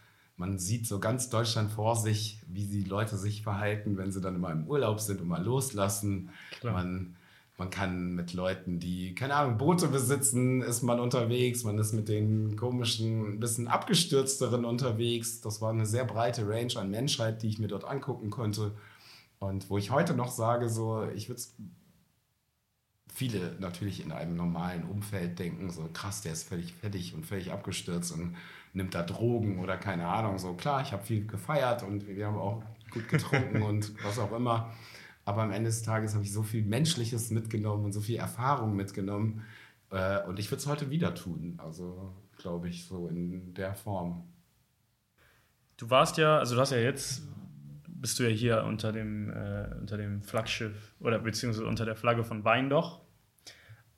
Man 0.41 0.59
sieht 0.59 0.87
so 0.87 1.01
ganz 1.01 1.29
Deutschland 1.29 1.71
vor 1.71 1.97
sich, 1.97 2.39
wie 2.49 2.65
die 2.65 2.85
Leute 2.85 3.19
sich 3.19 3.43
verhalten, 3.43 3.99
wenn 3.99 4.11
sie 4.11 4.23
dann 4.23 4.37
immer 4.37 4.51
im 4.51 4.67
Urlaub 4.67 4.99
sind 4.99 5.21
und 5.21 5.29
mal 5.29 5.45
loslassen. 5.45 6.31
Klar. 6.61 6.73
Man, 6.73 7.17
man 7.59 7.69
kann 7.69 8.15
mit 8.15 8.33
Leuten, 8.33 8.81
die, 8.81 9.15
keine 9.15 9.35
Ahnung, 9.35 9.59
Boote 9.59 9.89
besitzen, 9.89 10.63
ist 10.63 10.81
man 10.81 10.99
unterwegs. 10.99 11.63
Man 11.63 11.77
ist 11.77 11.93
mit 11.93 12.09
den 12.09 12.57
komischen, 12.57 13.35
ein 13.35 13.39
bisschen 13.39 13.69
abgestürzteren 13.69 14.65
unterwegs. 14.65 15.43
Das 15.43 15.61
war 15.61 15.73
eine 15.73 15.85
sehr 15.85 16.07
breite 16.07 16.49
Range 16.49 16.75
an 16.77 16.91
Menschheit, 16.91 17.43
die 17.43 17.49
ich 17.49 17.59
mir 17.59 17.69
dort 17.69 17.85
angucken 17.85 18.31
konnte. 18.31 18.73
Und 19.41 19.69
wo 19.69 19.77
ich 19.77 19.91
heute 19.91 20.15
noch 20.15 20.31
sage, 20.31 20.71
so, 20.71 21.07
ich 21.15 21.29
würde 21.29 21.43
viele 23.13 23.57
natürlich 23.59 24.05
in 24.05 24.13
einem 24.13 24.37
normalen 24.37 24.85
Umfeld 24.85 25.39
denken, 25.39 25.71
so 25.71 25.89
krass, 25.93 26.23
der 26.23 26.33
ist 26.33 26.49
völlig 26.49 26.73
fertig 26.73 27.15
und 27.15 27.27
völlig 27.27 27.53
abgestürzt 27.53 28.13
und 28.13 28.37
nimmt 28.73 28.95
da 28.95 29.03
Drogen 29.03 29.59
oder 29.59 29.77
keine 29.77 30.07
Ahnung. 30.07 30.39
So 30.39 30.55
klar, 30.55 30.83
ich 30.83 30.93
habe 30.93 31.03
viel 31.03 31.27
gefeiert 31.27 31.83
und 31.83 32.07
wir 32.07 32.27
haben 32.27 32.37
auch 32.37 32.63
gut 32.91 33.09
getrunken 33.09 33.63
und 33.63 33.93
was 34.05 34.19
auch 34.19 34.33
immer. 34.33 34.73
Aber 35.25 35.43
am 35.43 35.53
Ende 35.53 35.71
des 35.71 35.83
Tages 35.83 36.15
habe 36.15 36.25
ich 36.25 36.33
so 36.33 36.43
viel 36.43 36.65
Menschliches 36.65 37.31
mitgenommen 37.31 37.85
und 37.85 37.93
so 37.93 38.01
viel 38.01 38.17
Erfahrung 38.17 38.75
mitgenommen. 38.75 39.45
Äh, 39.91 40.23
und 40.25 40.39
ich 40.39 40.51
würde 40.51 40.61
es 40.61 40.67
heute 40.67 40.91
wieder 40.91 41.15
tun. 41.15 41.55
Also 41.59 42.15
glaube 42.39 42.69
ich, 42.69 42.87
so 42.87 43.09
in 43.09 43.55
der 43.55 43.75
Form. 43.75 44.25
Du 45.77 45.89
warst 45.91 46.17
ja, 46.17 46.39
also 46.39 46.55
du 46.55 46.61
hast 46.61 46.73
ja 46.73 46.79
jetzt, 46.79 47.23
bist 48.01 48.19
du 48.19 48.23
ja 48.25 48.31
hier 48.31 48.65
unter 48.65 48.93
dem, 48.93 49.31
äh, 49.31 49.67
unter 49.81 49.97
dem 49.97 50.23
Flaggschiff 50.23 50.95
oder 51.01 51.19
beziehungsweise 51.19 51.67
unter 51.67 51.85
der 51.85 51.97
Flagge 51.97 52.25
von 52.25 52.45
Weindoch. 52.45 53.01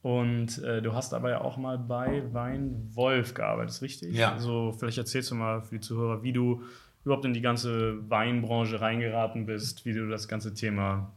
Und 0.02 0.58
äh, 0.64 0.82
du 0.82 0.94
hast 0.94 1.14
aber 1.14 1.30
ja 1.30 1.40
auch 1.40 1.56
mal 1.56 1.78
bei 1.78 2.22
Weinwolf 2.32 3.34
gearbeitet, 3.34 3.70
ist 3.70 3.82
richtig? 3.82 4.14
Ja. 4.16 4.32
Also 4.32 4.72
vielleicht 4.72 4.98
erzählst 4.98 5.30
du 5.30 5.36
mal 5.36 5.62
für 5.62 5.76
die 5.76 5.80
Zuhörer, 5.80 6.22
wie 6.24 6.32
du 6.32 6.62
überhaupt 7.04 7.24
in 7.24 7.32
die 7.34 7.40
ganze 7.40 8.08
Weinbranche 8.10 8.80
reingeraten 8.80 9.46
bist, 9.46 9.84
wie 9.84 9.92
du 9.92 10.08
das 10.08 10.26
ganze 10.26 10.54
Thema. 10.54 11.12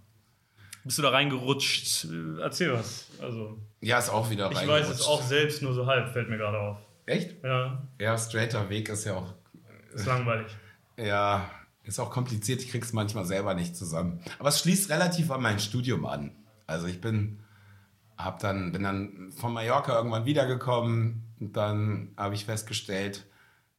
Bist 0.84 1.00
du 1.00 1.02
da 1.02 1.10
reingerutscht? 1.10 2.06
Äh, 2.06 2.42
Erzähl 2.42 2.74
was. 2.74 3.10
Also, 3.20 3.58
Ja, 3.82 3.98
ist 3.98 4.10
auch 4.10 4.30
wieder 4.30 4.52
ich 4.52 4.58
weiß 4.58 4.64
es 4.64 4.70
reingerutscht. 4.70 5.08
auch 5.10 5.22
selbst 5.24 5.64
nur 5.64 5.74
so 5.74 5.88
halb, 5.88 6.10
fällt 6.10 6.30
mir 6.30 6.38
gerade 6.38 6.60
auf. 6.60 6.78
Echt? 7.08 7.44
Ja, 7.44 7.82
Ja, 8.00 8.16
straighter 8.18 8.70
Weg 8.70 8.90
ist 8.90 9.06
ja 9.06 9.16
auch 9.16 9.34
ist 9.94 10.06
langweilig. 10.06 10.56
Ja, 10.98 11.50
ist 11.86 12.00
auch 12.00 12.10
kompliziert. 12.10 12.62
Ich 12.62 12.72
krieg's 12.72 12.94
manchmal 12.94 13.26
selber 13.26 13.54
nicht 13.54 13.76
zusammen. 13.76 14.20
Aber 14.40 14.50
es 14.50 14.60
schließt 14.60 14.90
relativ 14.90 15.32
an 15.32 15.42
mein 15.42 15.60
Studium 15.60 16.06
an. 16.06 16.32
Also 16.68 16.88
ich 16.88 17.00
bin, 17.00 17.40
hab 18.18 18.40
dann, 18.40 18.72
bin 18.72 18.84
dann 18.84 19.32
von 19.32 19.54
Mallorca 19.54 19.96
irgendwann 19.96 20.26
wiedergekommen. 20.26 21.24
Und 21.40 21.56
dann 21.56 22.12
habe 22.18 22.36
ich 22.36 22.46
festgestellt, 22.46 23.26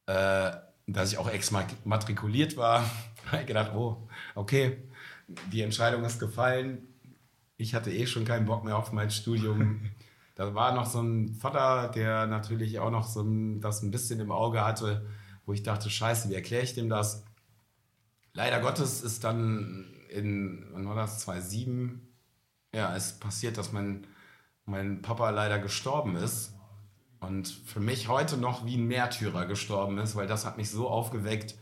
äh, 0.07 0.53
dass 0.87 1.13
ich 1.13 1.19
auch 1.19 1.29
exmatrikuliert 1.29 2.57
war. 2.57 2.89
habe 3.27 3.41
ich 3.41 3.47
gedacht, 3.47 3.73
oh, 3.75 4.09
okay, 4.35 4.79
die 5.53 5.63
Entscheidung 5.63 6.05
ist 6.05 6.21
gefallen. 6.21 6.87
Ich 7.57 7.75
hatte 7.75 7.91
eh 7.91 8.07
schon 8.07 8.25
keinen 8.25 8.47
Bock 8.47 8.65
mehr 8.65 8.77
auf 8.77 8.93
mein 8.93 9.11
Studium. 9.11 9.81
Da 10.37 10.55
war 10.55 10.75
noch 10.75 10.85
so 10.85 11.01
ein 11.01 11.33
Vater, 11.33 11.89
der 11.89 12.27
natürlich 12.27 12.79
auch 12.79 12.91
noch 12.91 13.09
so 13.09 13.23
ein, 13.23 13.63
das 13.63 13.83
ein 13.83 13.91
bisschen 13.91 14.21
im 14.21 14.31
Auge 14.31 14.67
hatte, 14.67 15.07
wo 15.47 15.55
ich 15.55 15.63
dachte, 15.63 15.89
scheiße, 15.89 16.29
wie 16.29 16.35
erkläre 16.35 16.63
ich 16.63 16.75
dem 16.75 16.91
das? 16.91 17.25
Leider 18.37 18.61
Gottes 18.61 19.01
ist 19.01 19.25
dann 19.25 19.87
in, 20.11 20.67
wann 20.73 20.87
war 20.87 20.95
das, 20.95 21.21
2007, 21.21 22.07
ja, 22.75 22.95
es 22.95 23.19
passiert, 23.19 23.57
dass 23.57 23.73
mein, 23.73 24.07
mein 24.67 25.01
Papa 25.01 25.31
leider 25.31 25.59
gestorben 25.59 26.17
ist. 26.17 26.53
Und 27.19 27.49
für 27.49 27.81
mich 27.81 28.09
heute 28.09 28.37
noch 28.37 28.67
wie 28.67 28.77
ein 28.77 28.87
Märtyrer 28.87 29.47
gestorben 29.47 29.97
ist, 29.97 30.17
weil 30.17 30.27
das 30.27 30.45
hat 30.45 30.59
mich 30.59 30.71
so 30.71 30.87
aufgeweckt, 30.87 31.55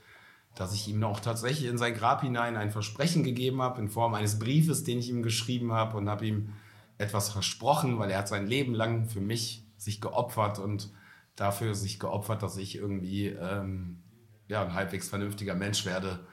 dass 0.56 0.74
ich 0.74 0.88
ihm 0.88 1.04
auch 1.04 1.20
tatsächlich 1.20 1.70
in 1.70 1.78
sein 1.78 1.94
Grab 1.94 2.22
hinein 2.22 2.56
ein 2.56 2.72
Versprechen 2.72 3.22
gegeben 3.22 3.62
habe, 3.62 3.80
in 3.80 3.88
Form 3.88 4.14
eines 4.14 4.40
Briefes, 4.40 4.82
den 4.82 4.98
ich 4.98 5.10
ihm 5.10 5.22
geschrieben 5.22 5.70
habe 5.70 5.96
und 5.96 6.08
habe 6.08 6.26
ihm 6.26 6.54
etwas 6.98 7.28
versprochen, 7.28 8.00
weil 8.00 8.10
er 8.10 8.18
hat 8.18 8.28
sein 8.28 8.48
Leben 8.48 8.74
lang 8.74 9.06
für 9.06 9.20
mich 9.20 9.64
sich 9.76 10.00
geopfert 10.00 10.58
und 10.58 10.90
dafür 11.36 11.76
sich 11.76 12.00
geopfert, 12.00 12.42
dass 12.42 12.56
ich 12.56 12.74
irgendwie 12.74 13.28
ähm, 13.28 14.02
ja, 14.48 14.62
ein 14.62 14.74
halbwegs 14.74 15.08
vernünftiger 15.08 15.54
Mensch 15.54 15.86
werde. 15.86 16.26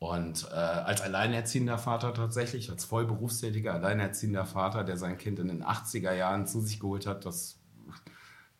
Und 0.00 0.48
äh, 0.50 0.54
als 0.54 1.02
alleinerziehender 1.02 1.76
Vater 1.76 2.14
tatsächlich, 2.14 2.70
als 2.70 2.86
vollberufstätiger 2.86 3.74
alleinerziehender 3.74 4.46
Vater, 4.46 4.82
der 4.82 4.96
sein 4.96 5.18
Kind 5.18 5.38
in 5.38 5.48
den 5.48 5.62
80er 5.62 6.14
Jahren 6.14 6.46
zu 6.46 6.62
sich 6.62 6.80
geholt 6.80 7.06
hat, 7.06 7.26
das 7.26 7.60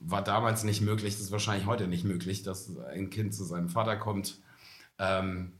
war 0.00 0.22
damals 0.22 0.64
nicht 0.64 0.82
möglich, 0.82 1.14
das 1.14 1.22
ist 1.22 1.32
wahrscheinlich 1.32 1.66
heute 1.66 1.88
nicht 1.88 2.04
möglich, 2.04 2.42
dass 2.42 2.76
ein 2.78 3.08
Kind 3.08 3.34
zu 3.34 3.44
seinem 3.44 3.70
Vater 3.70 3.96
kommt. 3.96 4.38
Ähm, 4.98 5.52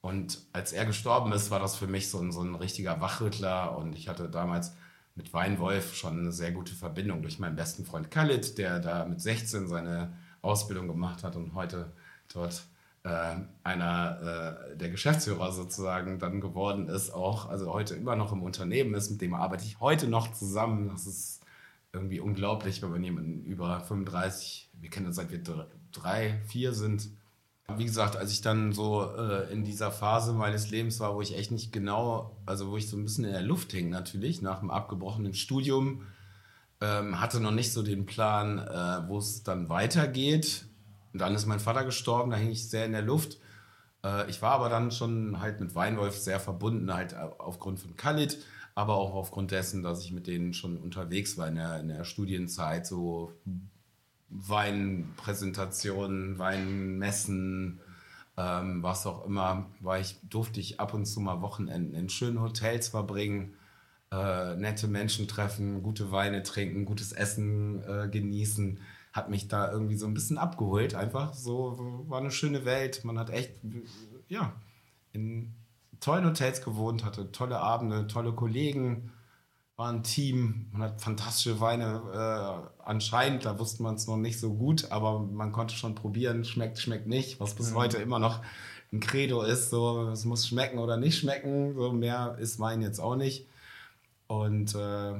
und 0.00 0.38
als 0.52 0.72
er 0.72 0.86
gestorben 0.86 1.32
ist, 1.32 1.50
war 1.50 1.58
das 1.58 1.74
für 1.74 1.88
mich 1.88 2.10
so 2.10 2.20
ein, 2.20 2.30
so 2.30 2.42
ein 2.42 2.54
richtiger 2.54 3.00
Wachrüttler. 3.00 3.76
Und 3.76 3.96
ich 3.96 4.06
hatte 4.06 4.28
damals 4.28 4.72
mit 5.16 5.32
Weinwolf 5.32 5.96
schon 5.96 6.20
eine 6.20 6.30
sehr 6.30 6.52
gute 6.52 6.74
Verbindung 6.74 7.22
durch 7.22 7.40
meinen 7.40 7.56
besten 7.56 7.84
Freund 7.84 8.08
Khalid, 8.08 8.56
der 8.56 8.78
da 8.78 9.04
mit 9.04 9.20
16 9.20 9.66
seine 9.66 10.12
Ausbildung 10.42 10.86
gemacht 10.86 11.24
hat 11.24 11.34
und 11.34 11.54
heute 11.54 11.90
dort 12.32 12.68
äh, 13.04 13.36
einer 13.62 14.66
äh, 14.72 14.76
der 14.76 14.90
Geschäftsführer 14.90 15.52
sozusagen 15.52 16.18
dann 16.18 16.40
geworden 16.40 16.88
ist, 16.88 17.12
auch, 17.14 17.48
also 17.48 17.72
heute 17.72 17.94
immer 17.94 18.16
noch 18.16 18.32
im 18.32 18.42
Unternehmen 18.42 18.94
ist, 18.94 19.10
mit 19.10 19.20
dem 19.20 19.34
arbeite 19.34 19.64
ich 19.64 19.80
heute 19.80 20.08
noch 20.08 20.32
zusammen. 20.32 20.88
Das 20.88 21.06
ist 21.06 21.40
irgendwie 21.92 22.20
unglaublich, 22.20 22.82
wenn 22.82 22.90
man 22.90 23.04
jemanden 23.04 23.44
über 23.44 23.80
35, 23.80 24.70
wir 24.80 24.90
kennen 24.90 25.06
uns 25.06 25.16
seit 25.16 25.30
wir 25.30 25.42
dr- 25.42 25.68
drei, 25.92 26.40
vier 26.46 26.72
sind. 26.74 27.08
Wie 27.76 27.84
gesagt, 27.84 28.16
als 28.16 28.30
ich 28.32 28.42
dann 28.42 28.72
so 28.72 29.04
äh, 29.16 29.50
in 29.52 29.64
dieser 29.64 29.90
Phase 29.90 30.32
meines 30.34 30.70
Lebens 30.70 31.00
war, 31.00 31.14
wo 31.14 31.22
ich 31.22 31.36
echt 31.36 31.50
nicht 31.50 31.72
genau, 31.72 32.36
also 32.46 32.70
wo 32.70 32.76
ich 32.76 32.88
so 32.90 32.96
ein 32.96 33.04
bisschen 33.04 33.24
in 33.24 33.32
der 33.32 33.42
Luft 33.42 33.72
hing 33.72 33.88
natürlich, 33.90 34.42
nach 34.42 34.60
dem 34.60 34.70
abgebrochenen 34.70 35.32
Studium, 35.34 36.06
ähm, 36.80 37.20
hatte 37.20 37.40
noch 37.40 37.52
nicht 37.52 37.72
so 37.72 37.82
den 37.82 38.06
Plan, 38.06 38.58
äh, 38.58 39.08
wo 39.08 39.18
es 39.18 39.42
dann 39.44 39.68
weitergeht. 39.70 40.66
Und 41.14 41.20
dann 41.20 41.34
ist 41.34 41.46
mein 41.46 41.60
Vater 41.60 41.84
gestorben, 41.84 42.32
da 42.32 42.36
hing 42.36 42.50
ich 42.50 42.68
sehr 42.68 42.84
in 42.84 42.92
der 42.92 43.00
Luft. 43.00 43.38
Äh, 44.04 44.28
ich 44.28 44.42
war 44.42 44.52
aber 44.52 44.68
dann 44.68 44.90
schon 44.90 45.40
halt 45.40 45.60
mit 45.60 45.74
Weinwolf 45.74 46.18
sehr 46.18 46.40
verbunden, 46.40 46.92
halt 46.92 47.14
aufgrund 47.14 47.78
von 47.78 47.96
Khalid, 47.96 48.36
aber 48.74 48.96
auch 48.96 49.14
aufgrund 49.14 49.52
dessen, 49.52 49.84
dass 49.84 50.04
ich 50.04 50.12
mit 50.12 50.26
denen 50.26 50.52
schon 50.52 50.76
unterwegs 50.76 51.38
war 51.38 51.48
in 51.48 51.54
der, 51.54 51.78
in 51.78 51.88
der 51.88 52.04
Studienzeit, 52.04 52.86
so 52.86 53.32
Weinpräsentationen, 54.28 56.38
Weinmessen, 56.38 57.80
ähm, 58.36 58.82
was 58.82 59.06
auch 59.06 59.24
immer, 59.24 59.70
war 59.78 60.00
ich, 60.00 60.18
durfte 60.28 60.58
ich 60.58 60.80
ab 60.80 60.94
und 60.94 61.06
zu 61.06 61.20
mal 61.20 61.42
Wochenenden 61.42 61.94
in 61.94 62.08
schönen 62.08 62.40
Hotels 62.40 62.88
verbringen, 62.88 63.54
äh, 64.10 64.56
nette 64.56 64.88
Menschen 64.88 65.28
treffen, 65.28 65.84
gute 65.84 66.10
Weine 66.10 66.42
trinken, 66.42 66.84
gutes 66.84 67.12
Essen 67.12 67.84
äh, 67.84 68.08
genießen. 68.08 68.80
Hat 69.14 69.30
mich 69.30 69.48
da 69.48 69.72
irgendwie 69.72 69.96
so 69.96 70.06
ein 70.06 70.12
bisschen 70.12 70.36
abgeholt. 70.36 70.94
Einfach 70.94 71.32
so, 71.32 72.04
war 72.08 72.20
eine 72.20 72.30
schöne 72.30 72.66
Welt. 72.66 73.02
Man 73.04 73.18
hat 73.18 73.30
echt, 73.30 73.60
ja, 74.28 74.52
in 75.12 75.54
tollen 76.00 76.26
Hotels 76.26 76.60
gewohnt, 76.62 77.04
hatte 77.04 77.32
tolle 77.32 77.60
Abende, 77.60 78.06
tolle 78.06 78.32
Kollegen, 78.32 79.10
war 79.76 79.90
ein 79.90 80.02
Team, 80.02 80.66
man 80.72 80.82
hat 80.82 81.00
fantastische 81.00 81.60
Weine 81.60 82.02
äh, 82.12 82.82
anscheinend, 82.84 83.44
da 83.44 83.58
wusste 83.58 83.82
man 83.82 83.94
es 83.94 84.06
noch 84.06 84.16
nicht 84.16 84.38
so 84.38 84.54
gut, 84.54 84.90
aber 84.92 85.18
man 85.18 85.52
konnte 85.52 85.74
schon 85.74 85.94
probieren, 85.94 86.44
schmeckt, 86.44 86.78
schmeckt 86.78 87.06
nicht, 87.06 87.40
was 87.40 87.54
bis 87.54 87.74
heute 87.74 87.96
immer 87.98 88.18
noch 88.18 88.42
ein 88.92 89.00
Credo 89.00 89.42
ist, 89.42 89.70
so 89.70 90.10
es 90.10 90.24
muss 90.24 90.46
schmecken 90.46 90.78
oder 90.78 90.96
nicht 90.96 91.18
schmecken, 91.18 91.74
so 91.74 91.92
mehr 91.92 92.36
ist 92.38 92.60
Wein 92.60 92.82
jetzt 92.82 93.00
auch 93.00 93.16
nicht. 93.16 93.48
Und 94.26 94.74
äh, 94.74 95.12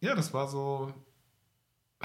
ja, 0.00 0.14
das 0.14 0.34
war 0.34 0.48
so 0.48 0.92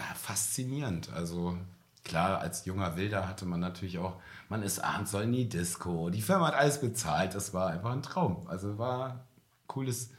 faszinierend. 0.01 1.11
Also 1.13 1.57
klar, 2.03 2.39
als 2.39 2.65
junger 2.65 2.95
Wilder 2.97 3.27
hatte 3.27 3.45
man 3.45 3.59
natürlich 3.59 3.99
auch, 3.99 4.19
man 4.49 4.63
ist 4.63 4.79
abends 4.79 5.11
soll 5.11 5.23
in 5.23 5.33
die 5.33 5.49
Disco, 5.49 6.09
die 6.09 6.21
Firma 6.21 6.47
hat 6.47 6.55
alles 6.55 6.81
bezahlt, 6.81 7.35
das 7.35 7.53
war 7.53 7.67
einfach 7.69 7.91
ein 7.91 8.01
Traum. 8.01 8.47
Also 8.47 8.77
war 8.77 9.25
cooles, 9.67 10.11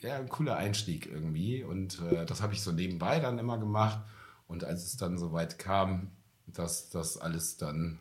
ja, 0.00 0.16
ein 0.16 0.28
cooler 0.28 0.56
Einstieg 0.56 1.06
irgendwie. 1.06 1.64
Und 1.64 2.00
äh, 2.02 2.26
das 2.26 2.42
habe 2.42 2.52
ich 2.52 2.62
so 2.62 2.72
nebenbei 2.72 3.20
dann 3.20 3.38
immer 3.38 3.58
gemacht. 3.58 4.00
Und 4.48 4.64
als 4.64 4.84
es 4.84 4.96
dann 4.96 5.18
soweit 5.18 5.58
kam, 5.58 6.12
dass 6.46 6.90
das 6.90 7.18
alles 7.18 7.56
dann 7.56 7.98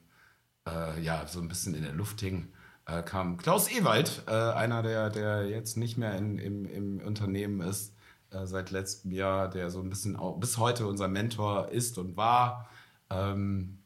äh, 0.68 1.02
ja 1.02 1.26
so 1.28 1.40
ein 1.40 1.48
bisschen 1.48 1.74
in 1.74 1.84
der 1.84 1.94
Luft 1.94 2.22
hing, 2.22 2.50
äh, 2.86 3.02
kam 3.02 3.38
Klaus 3.38 3.72
Ewald, 3.72 4.24
äh, 4.28 4.32
einer, 4.32 4.84
der, 4.84 5.10
der 5.10 5.48
jetzt 5.50 5.78
nicht 5.78 5.98
mehr 5.98 6.16
in, 6.16 6.38
im, 6.38 6.66
im 6.66 7.00
Unternehmen 7.00 7.62
ist, 7.62 7.95
äh, 8.32 8.46
seit 8.46 8.72
letztem 8.72 9.12
Jahr, 9.12 9.50
der 9.50 9.70
so 9.70 9.80
ein 9.80 9.90
bisschen 9.90 10.16
auch 10.16 10.38
bis 10.40 10.58
heute 10.58 10.88
unser 10.88 11.08
Mentor 11.08 11.70
ist 11.70 11.98
und 11.98 12.18
war. 12.18 12.70
Ähm, 13.10 13.80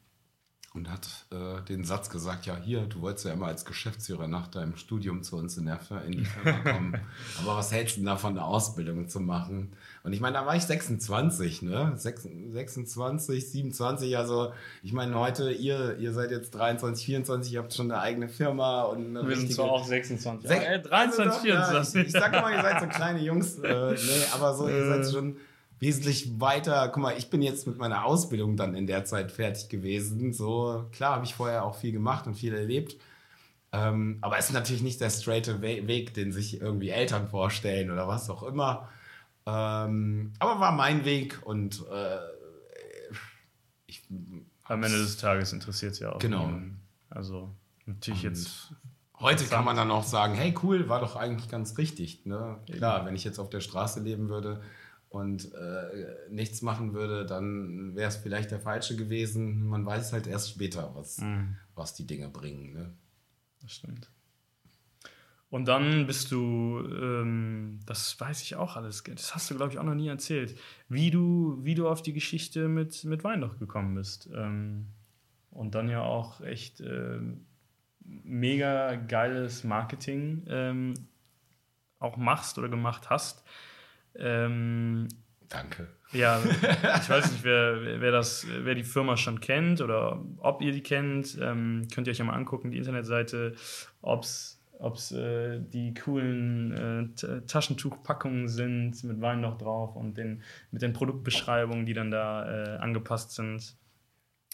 und 0.72 0.88
hat 0.88 1.08
äh, 1.32 1.60
den 1.68 1.82
Satz 1.84 2.10
gesagt, 2.10 2.46
ja 2.46 2.56
hier, 2.56 2.82
du 2.82 3.00
wolltest 3.00 3.26
ja 3.26 3.32
immer 3.32 3.46
als 3.46 3.64
Geschäftsführer 3.64 4.28
nach 4.28 4.46
deinem 4.46 4.76
Studium 4.76 5.24
zu 5.24 5.36
uns 5.36 5.56
in, 5.58 5.66
der, 5.66 5.80
in 6.06 6.12
die 6.12 6.24
Firma 6.24 6.58
kommen. 6.72 6.96
Aber 7.42 7.56
was 7.56 7.72
hältst 7.72 7.96
du 7.96 8.00
denn 8.00 8.06
davon, 8.06 8.30
eine 8.38 8.44
Ausbildung 8.44 9.08
zu 9.08 9.18
machen? 9.18 9.72
Und 10.04 10.12
ich 10.12 10.20
meine, 10.20 10.34
da 10.38 10.46
war 10.46 10.54
ich 10.54 10.62
26, 10.62 11.62
ne? 11.62 11.92
Sechs- 11.96 12.22
26, 12.24 13.50
27, 13.50 14.16
also 14.16 14.52
ich 14.82 14.92
meine 14.92 15.18
heute, 15.18 15.50
ihr, 15.50 15.96
ihr 15.98 16.12
seid 16.12 16.30
jetzt 16.30 16.54
23, 16.54 17.04
24, 17.04 17.52
ihr 17.52 17.58
habt 17.60 17.74
schon 17.74 17.90
eine 17.90 18.00
eigene 18.00 18.28
Firma 18.28 18.82
und 18.82 19.14
Wir 19.14 19.36
sind 19.36 19.52
zwar 19.52 19.70
auch 19.70 19.84
26. 19.84 20.48
Sech- 20.48 20.56
aber, 20.56 20.66
äh, 20.74 20.80
23, 20.82 21.18
Also 21.18 21.38
doch, 21.38 21.44
ja, 21.44 21.64
24. 21.64 22.00
ich, 22.00 22.06
ich 22.06 22.12
sag 22.12 22.32
immer, 22.36 22.52
ihr 22.54 22.62
seid 22.62 22.80
so 22.80 22.86
kleine 22.86 23.18
Jungs, 23.20 23.58
äh, 23.58 23.92
nee, 23.94 24.24
aber 24.32 24.54
so, 24.54 24.68
ihr 24.68 24.86
seid 24.86 25.10
schon 25.12 25.36
wesentlich 25.80 26.40
weiter. 26.40 26.88
Guck 26.88 27.02
mal, 27.02 27.16
ich 27.16 27.30
bin 27.30 27.42
jetzt 27.42 27.66
mit 27.66 27.78
meiner 27.78 28.04
Ausbildung 28.04 28.56
dann 28.56 28.74
in 28.74 28.86
der 28.86 29.04
Zeit 29.06 29.32
fertig 29.32 29.68
gewesen. 29.68 30.32
So, 30.32 30.86
klar 30.92 31.14
habe 31.14 31.24
ich 31.24 31.34
vorher 31.34 31.64
auch 31.64 31.74
viel 31.74 31.92
gemacht 31.92 32.26
und 32.26 32.34
viel 32.34 32.54
erlebt. 32.54 32.96
Ähm, 33.72 34.18
aber 34.20 34.38
es 34.38 34.46
ist 34.46 34.52
natürlich 34.52 34.82
nicht 34.82 35.00
der 35.00 35.10
straighte 35.10 35.62
We 35.62 35.86
Weg, 35.86 36.12
den 36.14 36.32
sich 36.32 36.60
irgendwie 36.60 36.90
Eltern 36.90 37.28
vorstellen 37.28 37.90
oder 37.90 38.06
was 38.06 38.28
auch 38.28 38.42
immer. 38.42 38.88
Ähm, 39.46 40.32
aber 40.38 40.60
war 40.60 40.72
mein 40.72 41.04
Weg 41.04 41.40
und 41.44 41.84
äh, 41.90 42.18
ich, 43.86 44.02
Am 44.64 44.82
Ende 44.82 44.98
des 44.98 45.16
Tages 45.16 45.52
interessiert 45.52 45.92
es 45.92 46.00
ja 46.00 46.12
auch. 46.12 46.18
Genau. 46.18 46.46
niemanden. 46.46 46.80
Also, 47.08 47.54
natürlich 47.86 48.22
jetzt. 48.22 48.72
Heute 49.18 49.44
kann 49.44 49.64
man 49.64 49.76
dann 49.76 49.90
auch 49.90 50.04
sagen, 50.04 50.34
hey 50.34 50.54
cool, 50.62 50.88
war 50.88 51.00
doch 51.00 51.14
eigentlich 51.14 51.50
ganz 51.50 51.76
richtig. 51.76 52.24
Ne? 52.24 52.58
Klar, 52.72 53.04
wenn 53.04 53.14
ich 53.14 53.22
jetzt 53.22 53.38
auf 53.38 53.50
der 53.50 53.60
Straße 53.60 54.00
leben 54.00 54.28
würde 54.30 54.62
und 55.10 55.52
äh, 55.54 56.30
nichts 56.30 56.62
machen 56.62 56.94
würde, 56.94 57.26
dann 57.26 57.94
wäre 57.96 58.08
es 58.08 58.16
vielleicht 58.16 58.52
der 58.52 58.60
falsche 58.60 58.96
gewesen. 58.96 59.66
Man 59.66 59.84
weiß 59.84 60.12
halt 60.12 60.26
erst 60.26 60.50
später, 60.50 60.92
was, 60.94 61.20
was 61.74 61.94
die 61.94 62.06
Dinge 62.06 62.28
bringen. 62.28 62.72
Ne? 62.72 62.94
Das 63.60 63.72
stimmt. 63.72 64.08
Und 65.50 65.66
dann 65.66 66.06
bist 66.06 66.30
du, 66.30 66.78
ähm, 66.78 67.80
das 67.84 68.18
weiß 68.20 68.40
ich 68.42 68.54
auch 68.54 68.76
alles, 68.76 69.02
das 69.02 69.34
hast 69.34 69.50
du, 69.50 69.56
glaube 69.56 69.72
ich, 69.72 69.80
auch 69.80 69.84
noch 69.84 69.96
nie 69.96 70.06
erzählt, 70.06 70.56
wie 70.88 71.10
du, 71.10 71.58
wie 71.62 71.74
du 71.74 71.88
auf 71.88 72.02
die 72.02 72.12
Geschichte 72.12 72.68
mit, 72.68 73.04
mit 73.04 73.24
Weinloch 73.24 73.58
gekommen 73.58 73.96
bist. 73.96 74.30
Ähm, 74.32 74.86
und 75.50 75.74
dann 75.74 75.88
ja 75.88 76.02
auch 76.02 76.40
echt 76.40 76.80
ähm, 76.80 77.46
mega 78.04 78.94
geiles 78.94 79.64
Marketing 79.64 80.44
ähm, 80.46 80.94
auch 81.98 82.16
machst 82.16 82.56
oder 82.56 82.68
gemacht 82.68 83.10
hast. 83.10 83.44
Ähm, 84.16 85.08
Danke. 85.48 85.88
ja, 86.12 86.40
ich 87.00 87.10
weiß 87.10 87.32
nicht, 87.32 87.44
wer, 87.44 88.00
wer, 88.00 88.12
das, 88.12 88.46
wer 88.48 88.74
die 88.74 88.84
Firma 88.84 89.16
schon 89.16 89.40
kennt 89.40 89.80
oder 89.80 90.24
ob 90.38 90.62
ihr 90.62 90.72
die 90.72 90.82
kennt. 90.82 91.36
Ähm, 91.40 91.88
könnt 91.92 92.06
ihr 92.06 92.12
euch 92.12 92.18
ja 92.18 92.24
mal 92.24 92.34
angucken, 92.34 92.70
die 92.70 92.78
Internetseite, 92.78 93.54
ob 94.00 94.22
es 94.22 94.60
äh, 95.12 95.60
die 95.60 95.94
coolen 95.94 97.14
äh, 97.22 97.40
Taschentuchpackungen 97.46 98.48
sind 98.48 99.02
mit 99.04 99.20
Wein 99.20 99.40
noch 99.40 99.58
drauf 99.58 99.96
und 99.96 100.16
den, 100.16 100.42
mit 100.70 100.82
den 100.82 100.92
Produktbeschreibungen, 100.92 101.86
die 101.86 101.94
dann 101.94 102.10
da 102.10 102.48
äh, 102.48 102.76
angepasst 102.78 103.32
sind. 103.32 103.76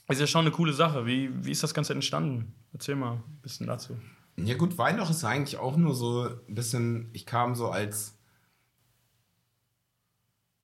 Ist 0.08 0.20
ja 0.20 0.26
schon 0.26 0.42
eine 0.42 0.52
coole 0.52 0.72
Sache. 0.72 1.04
Wie, 1.04 1.30
wie 1.44 1.50
ist 1.50 1.62
das 1.62 1.74
Ganze 1.74 1.92
entstanden? 1.92 2.54
Erzähl 2.72 2.94
mal 2.94 3.14
ein 3.14 3.40
bisschen 3.42 3.66
dazu. 3.66 3.96
Ja 4.36 4.54
gut, 4.56 4.78
Weinloch 4.78 5.10
ist 5.10 5.24
eigentlich 5.24 5.58
auch 5.58 5.76
nur 5.76 5.94
so 5.94 6.28
ein 6.28 6.54
bisschen, 6.54 7.08
ich 7.12 7.26
kam 7.26 7.54
so 7.54 7.70
als 7.70 8.15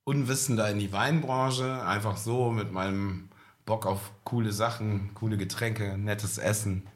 Unwissender 0.04 0.68
in 0.70 0.78
die 0.78 0.92
Weinbranche, 0.92 1.84
einfach 1.84 2.16
so 2.16 2.50
mit 2.50 2.72
meinem 2.72 3.28
Bock 3.64 3.86
auf 3.86 4.10
coole 4.24 4.52
Sachen, 4.52 5.14
coole 5.14 5.36
Getränke, 5.36 5.96
nettes 5.96 6.38
Essen, 6.38 6.86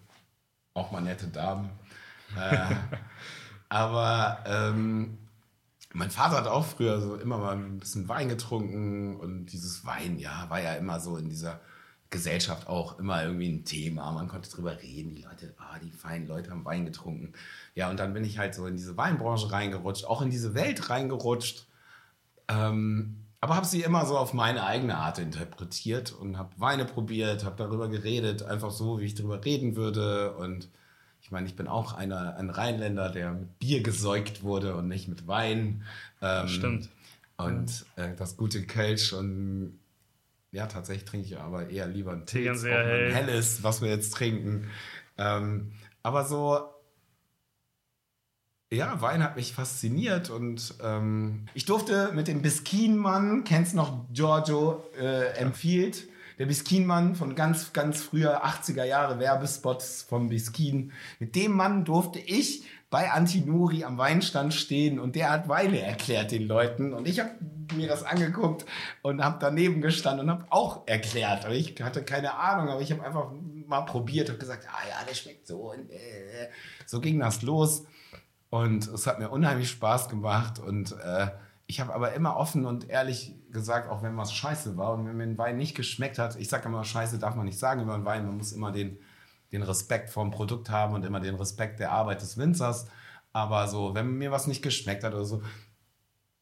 auch 0.74 0.90
mal 0.90 1.00
nette 1.00 1.28
Damen. 1.28 1.70
Äh, 2.36 2.74
aber 3.68 4.38
ähm, 4.46 5.18
mein 5.92 6.10
Vater 6.10 6.36
hat 6.36 6.46
auch 6.46 6.64
früher 6.64 7.00
so 7.00 7.16
immer 7.16 7.38
mal 7.38 7.56
ein 7.56 7.78
bisschen 7.78 8.08
Wein 8.08 8.28
getrunken 8.28 9.16
und 9.16 9.46
dieses 9.46 9.86
Wein, 9.86 10.18
ja, 10.18 10.46
war 10.50 10.60
ja 10.60 10.74
immer 10.74 11.00
so 11.00 11.16
in 11.16 11.28
dieser 11.28 11.60
Gesellschaft 12.10 12.68
auch 12.68 12.98
immer 12.98 13.22
irgendwie 13.24 13.48
ein 13.48 13.64
Thema. 13.64 14.12
Man 14.12 14.28
konnte 14.28 14.50
drüber 14.50 14.80
reden. 14.80 15.14
Die 15.14 15.22
Leute, 15.22 15.54
ah, 15.58 15.78
die 15.78 15.90
feinen 15.90 16.28
Leute 16.28 16.50
haben 16.50 16.64
Wein 16.64 16.84
getrunken. 16.84 17.32
Ja, 17.74 17.90
und 17.90 17.98
dann 17.98 18.14
bin 18.14 18.24
ich 18.24 18.38
halt 18.38 18.54
so 18.54 18.66
in 18.66 18.76
diese 18.76 18.96
Weinbranche 18.96 19.50
reingerutscht, 19.50 20.04
auch 20.04 20.22
in 20.22 20.30
diese 20.30 20.54
Welt 20.54 20.88
reingerutscht. 20.88 21.66
Ähm, 22.48 23.16
aber 23.40 23.54
habe 23.54 23.66
sie 23.66 23.82
immer 23.82 24.06
so 24.06 24.16
auf 24.18 24.34
meine 24.34 24.64
eigene 24.64 24.96
Art 24.96 25.18
interpretiert 25.18 26.12
und 26.12 26.38
habe 26.38 26.50
Weine 26.56 26.84
probiert, 26.84 27.44
habe 27.44 27.56
darüber 27.56 27.88
geredet, 27.88 28.42
einfach 28.42 28.70
so, 28.70 28.98
wie 28.98 29.04
ich 29.04 29.14
darüber 29.14 29.44
reden 29.44 29.76
würde. 29.76 30.34
Und 30.36 30.68
ich 31.20 31.30
meine, 31.30 31.46
ich 31.46 31.54
bin 31.54 31.68
auch 31.68 31.92
einer, 31.92 32.36
ein 32.36 32.50
Rheinländer, 32.50 33.10
der 33.10 33.32
mit 33.32 33.58
Bier 33.58 33.82
gesäugt 33.82 34.42
wurde 34.42 34.74
und 34.74 34.88
nicht 34.88 35.08
mit 35.08 35.26
Wein. 35.26 35.84
Ähm, 36.22 36.48
Stimmt. 36.48 36.88
Und 37.36 37.84
äh, 37.96 38.14
das 38.16 38.36
gute 38.36 38.64
Kölsch 38.64 39.12
und 39.12 39.78
ja, 40.52 40.66
tatsächlich 40.66 41.04
trinke 41.04 41.26
ich 41.26 41.38
aber 41.38 41.68
eher 41.68 41.86
lieber 41.86 42.12
ein 42.12 42.24
Tee, 42.24 42.44
ganz 42.44 42.64
eher 42.64 42.78
ein 42.80 42.86
hell. 42.86 43.12
helles, 43.12 43.62
was 43.62 43.82
wir 43.82 43.90
jetzt 43.90 44.14
trinken. 44.14 44.70
Ähm, 45.18 45.72
aber 46.02 46.24
so, 46.24 46.70
ja, 48.72 49.00
Wein 49.00 49.22
hat 49.22 49.36
mich 49.36 49.52
fasziniert 49.52 50.30
und 50.30 50.74
ähm, 50.82 51.46
ich 51.54 51.66
durfte 51.66 52.10
mit 52.14 52.26
dem 52.26 52.42
Biskin-Mann, 52.42 53.44
kennst 53.44 53.74
noch 53.74 54.06
Giorgio, 54.12 54.82
äh, 54.98 55.36
empfiehlt, 55.36 56.08
der 56.38 56.46
Biskin-Mann 56.46 57.14
von 57.14 57.34
ganz, 57.36 57.72
ganz 57.72 58.02
früher 58.02 58.44
80er 58.44 58.84
Jahre 58.84 59.18
Werbespots 59.20 60.02
vom 60.02 60.28
Biskin. 60.28 60.92
Mit 61.20 61.36
dem 61.36 61.52
Mann 61.52 61.84
durfte 61.84 62.18
ich 62.18 62.64
bei 62.90 63.10
Antinuri 63.10 63.84
am 63.84 63.98
Weinstand 63.98 64.52
stehen 64.52 64.98
und 64.98 65.14
der 65.14 65.30
hat 65.30 65.48
Weine 65.48 65.80
erklärt 65.80 66.32
den 66.32 66.46
Leuten 66.46 66.92
und 66.92 67.06
ich 67.06 67.20
habe 67.20 67.30
mir 67.74 67.88
das 67.88 68.02
angeguckt 68.02 68.66
und 69.02 69.24
habe 69.24 69.38
daneben 69.40 69.80
gestanden 69.80 70.28
und 70.28 70.30
habe 70.30 70.46
auch 70.50 70.86
erklärt. 70.86 71.44
Aber 71.44 71.54
ich 71.54 71.80
hatte 71.80 72.04
keine 72.04 72.34
Ahnung, 72.34 72.68
aber 72.68 72.80
ich 72.80 72.92
habe 72.92 73.04
einfach 73.04 73.30
mal 73.66 73.82
probiert 73.82 74.28
und 74.30 74.38
gesagt, 74.38 74.66
ah 74.68 74.88
ja, 74.88 75.04
der 75.08 75.14
schmeckt 75.14 75.46
so 75.46 75.72
und 75.72 75.90
äh, 75.90 76.48
so 76.84 77.00
ging 77.00 77.18
das 77.20 77.42
los. 77.42 77.84
Und 78.56 78.88
es 78.88 79.06
hat 79.06 79.18
mir 79.18 79.28
unheimlich 79.30 79.70
Spaß 79.70 80.08
gemacht. 80.08 80.58
Und 80.58 80.92
äh, 80.92 81.28
ich 81.66 81.80
habe 81.80 81.94
aber 81.94 82.12
immer 82.12 82.36
offen 82.36 82.64
und 82.64 82.88
ehrlich 82.88 83.34
gesagt, 83.50 83.90
auch 83.90 84.02
wenn 84.02 84.16
was 84.16 84.32
scheiße 84.32 84.76
war 84.76 84.94
und 84.94 85.06
wenn 85.06 85.16
mir 85.16 85.24
ein 85.24 85.38
Wein 85.38 85.56
nicht 85.56 85.74
geschmeckt 85.74 86.18
hat, 86.18 86.36
ich 86.36 86.48
sage 86.48 86.68
immer, 86.68 86.84
scheiße 86.84 87.18
darf 87.18 87.34
man 87.34 87.46
nicht 87.46 87.58
sagen 87.58 87.82
über 87.82 87.94
einen 87.94 88.04
Wein, 88.04 88.24
man 88.24 88.36
muss 88.36 88.52
immer 88.52 88.72
den, 88.72 88.98
den 89.52 89.62
Respekt 89.62 90.10
vom 90.10 90.30
Produkt 90.30 90.70
haben 90.70 90.94
und 90.94 91.04
immer 91.04 91.20
den 91.20 91.34
Respekt 91.34 91.80
der 91.80 91.92
Arbeit 91.92 92.22
des 92.22 92.38
Winzers. 92.38 92.86
Aber 93.32 93.68
so, 93.68 93.94
wenn 93.94 94.16
mir 94.16 94.30
was 94.30 94.46
nicht 94.46 94.62
geschmeckt 94.62 95.04
hat 95.04 95.12
oder 95.12 95.24
so, 95.24 95.42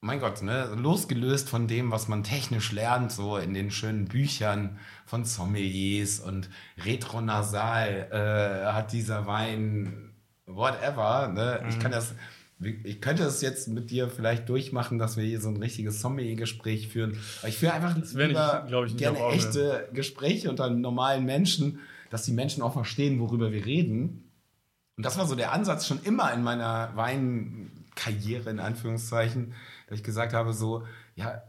mein 0.00 0.20
Gott, 0.20 0.42
ne, 0.42 0.74
losgelöst 0.77 1.48
von 1.48 1.66
dem, 1.66 1.90
was 1.90 2.09
man 2.09 2.22
technisch 2.22 2.72
lernt, 2.72 3.11
so 3.11 3.38
in 3.38 3.55
den 3.55 3.70
schönen 3.70 4.05
Büchern 4.05 4.79
von 5.07 5.24
Sommeliers 5.24 6.20
und 6.20 6.50
Retronasal 6.85 8.09
äh, 8.12 8.72
hat 8.72 8.92
dieser 8.92 9.27
Wein 9.27 10.03
whatever, 10.46 11.28
ne? 11.28 11.64
Ich 11.68 11.78
kann 11.78 11.92
das, 11.92 12.14
ich 12.61 13.00
könnte 13.00 13.24
es 13.24 13.40
jetzt 13.40 13.68
mit 13.68 13.90
dir 13.90 14.09
vielleicht 14.09 14.48
durchmachen, 14.48 14.98
dass 14.98 15.16
wir 15.16 15.24
hier 15.24 15.40
so 15.40 15.48
ein 15.48 15.57
richtiges 15.57 16.00
Sommelier-Gespräch 16.00 16.88
führen. 16.88 17.18
Aber 17.40 17.48
ich 17.48 17.59
führe 17.59 17.72
einfach 17.72 17.96
lieber 17.96 18.66
ich, 18.66 18.92
nicht 18.92 18.98
gerne 18.98 19.18
echte 19.28 19.88
Gespräche 19.92 20.50
unter 20.50 20.70
normalen 20.70 21.24
Menschen, 21.24 21.80
dass 22.11 22.22
die 22.22 22.33
Menschen 22.33 22.62
auch 22.62 22.72
verstehen, 22.72 23.18
worüber 23.20 23.52
wir 23.52 23.64
reden. 23.64 24.30
Und 24.96 25.04
das 25.04 25.18
war 25.18 25.26
so 25.26 25.35
der 25.35 25.52
Ansatz 25.52 25.87
schon 25.87 26.00
immer 26.04 26.33
in 26.33 26.42
meiner 26.42 26.92
Weinkarriere, 26.94 28.50
in 28.50 28.61
Anführungszeichen, 28.61 29.54
dass 29.88 29.98
ich 29.98 30.04
gesagt 30.04 30.33
habe, 30.33 30.52
so, 30.52 30.87
ja, 31.16 31.42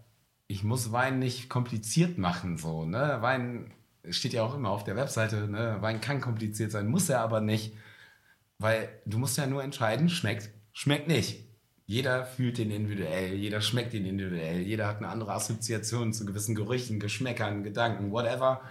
ich 0.47 0.63
muss 0.63 0.91
Wein 0.91 1.19
nicht 1.19 1.49
kompliziert 1.49 2.17
machen, 2.17 2.57
so, 2.57 2.85
ne? 2.85 3.17
Wein 3.21 3.71
steht 4.09 4.33
ja 4.33 4.43
auch 4.43 4.55
immer 4.55 4.69
auf 4.69 4.83
der 4.83 4.95
Webseite, 4.95 5.47
ne? 5.47 5.77
Wein 5.81 6.01
kann 6.01 6.21
kompliziert 6.21 6.71
sein, 6.71 6.87
muss 6.87 7.09
er 7.09 7.21
aber 7.21 7.41
nicht, 7.41 7.73
weil 8.59 8.89
du 9.05 9.17
musst 9.17 9.37
ja 9.37 9.45
nur 9.47 9.63
entscheiden, 9.63 10.09
schmeckt, 10.09 10.49
schmeckt 10.73 11.07
nicht. 11.07 11.45
Jeder 11.87 12.25
fühlt 12.25 12.57
den 12.57 12.71
individuell, 12.71 13.35
jeder 13.35 13.61
schmeckt 13.61 13.93
den 13.93 14.05
individuell, 14.05 14.61
jeder 14.61 14.87
hat 14.87 14.97
eine 14.97 15.09
andere 15.09 15.33
Assoziation 15.33 16.13
zu 16.13 16.25
gewissen 16.25 16.55
Gerüchen, 16.55 16.99
Geschmäckern, 16.99 17.63
Gedanken, 17.63 18.11
whatever. 18.11 18.61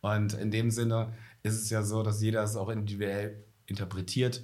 Und 0.00 0.34
in 0.34 0.50
dem 0.50 0.70
Sinne 0.70 1.12
ist 1.42 1.60
es 1.60 1.70
ja 1.70 1.82
so, 1.82 2.02
dass 2.02 2.22
jeder 2.22 2.42
es 2.42 2.56
auch 2.56 2.70
individuell 2.70 3.44
interpretiert. 3.66 4.42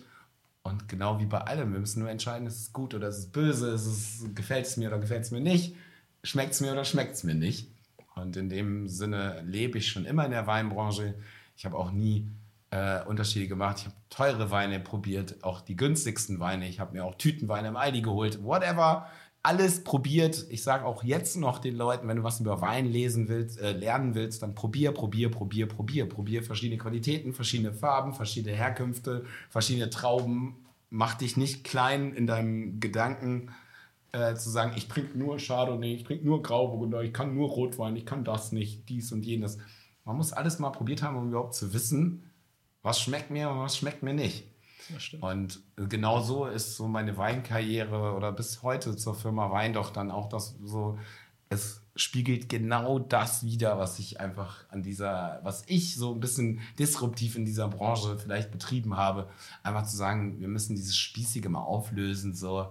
Und 0.62 0.88
genau 0.88 1.18
wie 1.18 1.26
bei 1.26 1.40
allem, 1.40 1.72
wir 1.72 1.80
müssen 1.80 2.00
nur 2.00 2.10
entscheiden, 2.10 2.46
ist 2.46 2.60
es 2.60 2.72
gut 2.72 2.94
oder 2.94 3.08
ist 3.08 3.18
es 3.18 3.26
böse, 3.32 3.70
ist 3.70 3.86
es, 3.86 4.34
gefällt 4.34 4.66
es 4.66 4.76
mir 4.76 4.88
oder 4.88 4.98
gefällt 4.98 5.22
es 5.22 5.30
mir 5.30 5.40
nicht, 5.40 5.74
schmeckt 6.22 6.52
es 6.52 6.60
mir 6.60 6.72
oder 6.72 6.84
schmeckt 6.84 7.14
es 7.14 7.24
mir 7.24 7.34
nicht. 7.34 7.70
Und 8.14 8.36
in 8.36 8.50
dem 8.50 8.88
Sinne 8.88 9.42
lebe 9.46 9.78
ich 9.78 9.88
schon 9.88 10.04
immer 10.04 10.26
in 10.26 10.32
der 10.32 10.46
Weinbranche. 10.46 11.14
Ich 11.56 11.64
habe 11.64 11.76
auch 11.78 11.92
nie 11.92 12.28
äh, 12.70 13.02
Unterschiede 13.04 13.48
gemacht. 13.48 13.78
Ich 13.80 13.84
habe 13.86 13.96
teure 14.10 14.50
Weine 14.50 14.80
probiert, 14.80 15.42
auch 15.42 15.60
die 15.60 15.76
günstigsten 15.76 16.40
Weine. 16.40 16.68
Ich 16.68 16.80
habe 16.80 16.92
mir 16.92 17.04
auch 17.04 17.14
Tütenweine 17.14 17.68
im 17.68 17.76
Aldi 17.76 18.02
geholt, 18.02 18.42
whatever. 18.42 19.06
Alles 19.42 19.84
probiert. 19.84 20.46
Ich 20.50 20.62
sage 20.62 20.84
auch 20.84 21.04
jetzt 21.04 21.36
noch 21.36 21.60
den 21.60 21.76
Leuten, 21.76 22.08
wenn 22.08 22.18
du 22.18 22.24
was 22.24 22.40
über 22.40 22.60
Wein 22.60 22.86
lesen 22.86 23.28
willst, 23.28 23.58
äh, 23.60 23.72
lernen 23.72 24.14
willst, 24.14 24.42
dann 24.42 24.54
probier, 24.54 24.92
probier, 24.92 25.30
probier, 25.30 25.66
probier, 25.66 26.08
probier 26.08 26.42
verschiedene 26.42 26.78
Qualitäten, 26.78 27.32
verschiedene 27.32 27.72
Farben, 27.72 28.12
verschiedene 28.12 28.54
Herkünfte, 28.54 29.24
verschiedene 29.48 29.90
Trauben. 29.90 30.56
Mach 30.90 31.14
dich 31.14 31.36
nicht 31.36 31.64
klein 31.64 32.12
in 32.14 32.26
deinem 32.26 32.80
Gedanken 32.80 33.50
äh, 34.12 34.34
zu 34.34 34.50
sagen, 34.50 34.72
ich 34.76 34.88
trinke 34.88 35.18
nur 35.18 35.38
Chardonnay, 35.38 35.94
ich 35.94 36.04
trinke 36.04 36.24
nur 36.24 36.42
Grauburgunder, 36.42 37.02
ich 37.02 37.12
kann 37.12 37.34
nur 37.34 37.48
Rotwein, 37.48 37.96
ich 37.96 38.06
kann 38.06 38.24
das 38.24 38.52
nicht, 38.52 38.88
dies 38.88 39.12
und 39.12 39.24
jenes. 39.24 39.58
Man 40.04 40.16
muss 40.16 40.32
alles 40.32 40.58
mal 40.58 40.70
probiert 40.70 41.02
haben, 41.02 41.16
um 41.16 41.28
überhaupt 41.28 41.54
zu 41.54 41.72
wissen, 41.74 42.27
was 42.88 43.02
schmeckt 43.02 43.30
mir 43.30 43.50
und 43.50 43.60
was 43.60 43.76
schmeckt 43.76 44.02
mir 44.02 44.14
nicht. 44.14 44.44
Und 45.20 45.60
genau 45.76 46.22
so 46.22 46.46
ist 46.46 46.76
so 46.76 46.88
meine 46.88 47.18
Weinkarriere 47.18 48.14
oder 48.14 48.32
bis 48.32 48.62
heute 48.62 48.96
zur 48.96 49.14
Firma 49.14 49.50
Wein 49.50 49.74
doch 49.74 49.90
dann 49.90 50.10
auch 50.10 50.30
das 50.30 50.56
so, 50.64 50.98
es 51.50 51.82
spiegelt 51.94 52.48
genau 52.48 52.98
das 52.98 53.44
wider, 53.44 53.78
was 53.78 53.98
ich 53.98 54.20
einfach 54.20 54.64
an 54.70 54.82
dieser, 54.82 55.40
was 55.42 55.64
ich 55.66 55.96
so 55.96 56.14
ein 56.14 56.20
bisschen 56.20 56.60
disruptiv 56.78 57.36
in 57.36 57.44
dieser 57.44 57.68
Branche 57.68 58.18
vielleicht 58.18 58.50
betrieben 58.50 58.96
habe. 58.96 59.28
Einfach 59.62 59.84
zu 59.84 59.96
sagen, 59.96 60.40
wir 60.40 60.48
müssen 60.48 60.74
dieses 60.74 60.96
Spießige 60.96 61.50
mal 61.50 61.60
auflösen, 61.60 62.34
so 62.34 62.70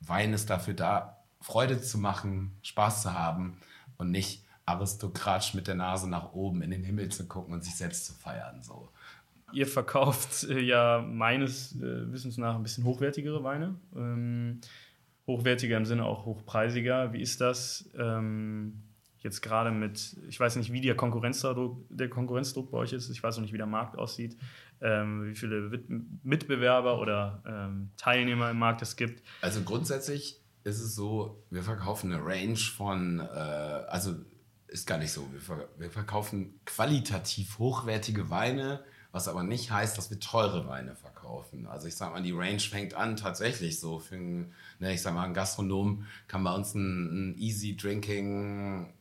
Wein 0.00 0.32
ist 0.32 0.48
dafür 0.48 0.74
da, 0.74 1.18
Freude 1.42 1.82
zu 1.82 1.98
machen, 1.98 2.56
Spaß 2.62 3.02
zu 3.02 3.12
haben 3.12 3.58
und 3.98 4.10
nicht 4.10 4.44
aristokratisch 4.64 5.52
mit 5.52 5.66
der 5.66 5.74
Nase 5.74 6.08
nach 6.08 6.32
oben 6.32 6.62
in 6.62 6.70
den 6.70 6.84
Himmel 6.84 7.10
zu 7.10 7.26
gucken 7.26 7.52
und 7.52 7.64
sich 7.64 7.74
selbst 7.74 8.06
zu 8.06 8.14
feiern, 8.14 8.62
so. 8.62 8.88
Ihr 9.52 9.66
verkauft 9.66 10.44
äh, 10.44 10.60
ja 10.60 11.04
meines 11.06 11.74
äh, 11.76 12.12
Wissens 12.12 12.36
nach 12.36 12.54
ein 12.54 12.62
bisschen 12.62 12.84
hochwertigere 12.84 13.42
Weine. 13.44 13.76
Ähm, 13.96 14.60
hochwertiger 15.26 15.76
im 15.76 15.84
Sinne 15.84 16.04
auch 16.04 16.24
hochpreisiger. 16.26 17.12
Wie 17.12 17.20
ist 17.20 17.40
das 17.40 17.90
ähm, 17.98 18.82
jetzt 19.18 19.42
gerade 19.42 19.70
mit, 19.70 20.16
ich 20.28 20.38
weiß 20.38 20.56
nicht, 20.56 20.72
wie 20.72 20.80
der 20.80 20.94
Konkurrenzdruck, 20.94 21.84
der 21.90 22.08
Konkurrenzdruck 22.08 22.70
bei 22.70 22.78
euch 22.78 22.92
ist, 22.92 23.10
ich 23.10 23.22
weiß 23.22 23.36
noch 23.36 23.42
nicht, 23.42 23.52
wie 23.52 23.58
der 23.58 23.66
Markt 23.66 23.98
aussieht. 23.98 24.36
ähm, 24.80 25.30
wie 25.30 25.34
viele 25.34 25.70
Mitbewerber 26.22 27.00
oder 27.00 27.42
ähm, 27.46 27.90
Teilnehmer 27.96 28.50
im 28.50 28.58
Markt 28.58 28.82
es 28.82 28.96
gibt. 28.96 29.22
Also 29.40 29.62
grundsätzlich 29.62 30.40
ist 30.64 30.80
es 30.80 30.94
so, 30.94 31.42
wir 31.50 31.62
verkaufen 31.62 32.12
eine 32.12 32.24
Range 32.24 32.56
von, 32.56 33.20
äh, 33.20 33.22
also 33.22 34.14
ist 34.68 34.86
gar 34.86 34.98
nicht 34.98 35.12
so, 35.12 35.26
wir, 35.32 35.40
ver 35.40 35.68
wir 35.78 35.90
verkaufen 35.90 36.60
qualitativ 36.64 37.58
hochwertige 37.58 38.30
Weine, 38.30 38.84
was 39.12 39.28
aber 39.28 39.42
nicht 39.42 39.70
heißt, 39.70 39.96
dass 39.96 40.10
wir 40.10 40.20
teure 40.20 40.66
Weine 40.68 40.94
verkaufen. 40.94 41.66
Also 41.66 41.88
ich 41.88 41.96
sag 41.96 42.12
mal, 42.12 42.22
die 42.22 42.32
Range 42.32 42.60
fängt 42.60 42.94
an 42.94 43.16
tatsächlich 43.16 43.80
so 43.80 43.98
für 43.98 44.16
einen, 44.16 44.54
ne, 44.78 44.92
ich 44.92 45.02
sag 45.02 45.14
mal, 45.14 45.24
ein 45.24 45.34
Gastronom 45.34 46.06
kann 46.26 46.44
bei 46.44 46.54
uns 46.54 46.74
ein, 46.74 47.30
ein 47.30 47.38
Easy 47.38 47.76
Drinking 47.76 48.92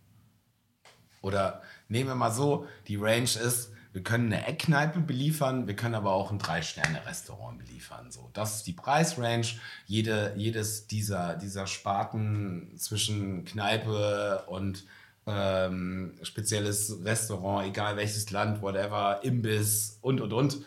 oder 1.22 1.62
nehmen 1.89 2.10
wir 2.10 2.15
mal 2.15 2.32
so, 2.32 2.67
die 2.88 2.96
Range 2.96 3.24
ist, 3.24 3.72
wir 3.98 4.04
können 4.04 4.32
eine 4.32 4.46
Eckkneipe 4.46 5.00
beliefern, 5.00 5.67
wir 5.67 5.76
können 5.76 5.96
aber 5.96 6.12
auch 6.12 6.32
ein 6.32 6.38
Drei-Sterne-Restaurant 6.38 7.58
beliefern. 7.58 8.12
So, 8.12 8.30
das 8.34 8.58
ist 8.58 8.67
die 8.67 8.74
Preisrange. 8.74 9.48
Jede, 9.88 10.34
jedes 10.38 10.88
dieser, 10.88 11.36
dieser 11.36 11.65
Sparten 11.65 12.78
zwischen 12.78 13.43
Kneipe 13.46 14.43
und 14.48 14.86
ähm, 15.27 16.13
spezielles 16.23 17.03
Restaurant, 17.03 17.67
egal 17.67 17.97
welches 17.97 18.31
Land, 18.31 18.61
whatever, 18.61 19.19
Imbiss 19.23 19.99
und 20.01 20.21
und 20.21 20.33
und. 20.33 20.65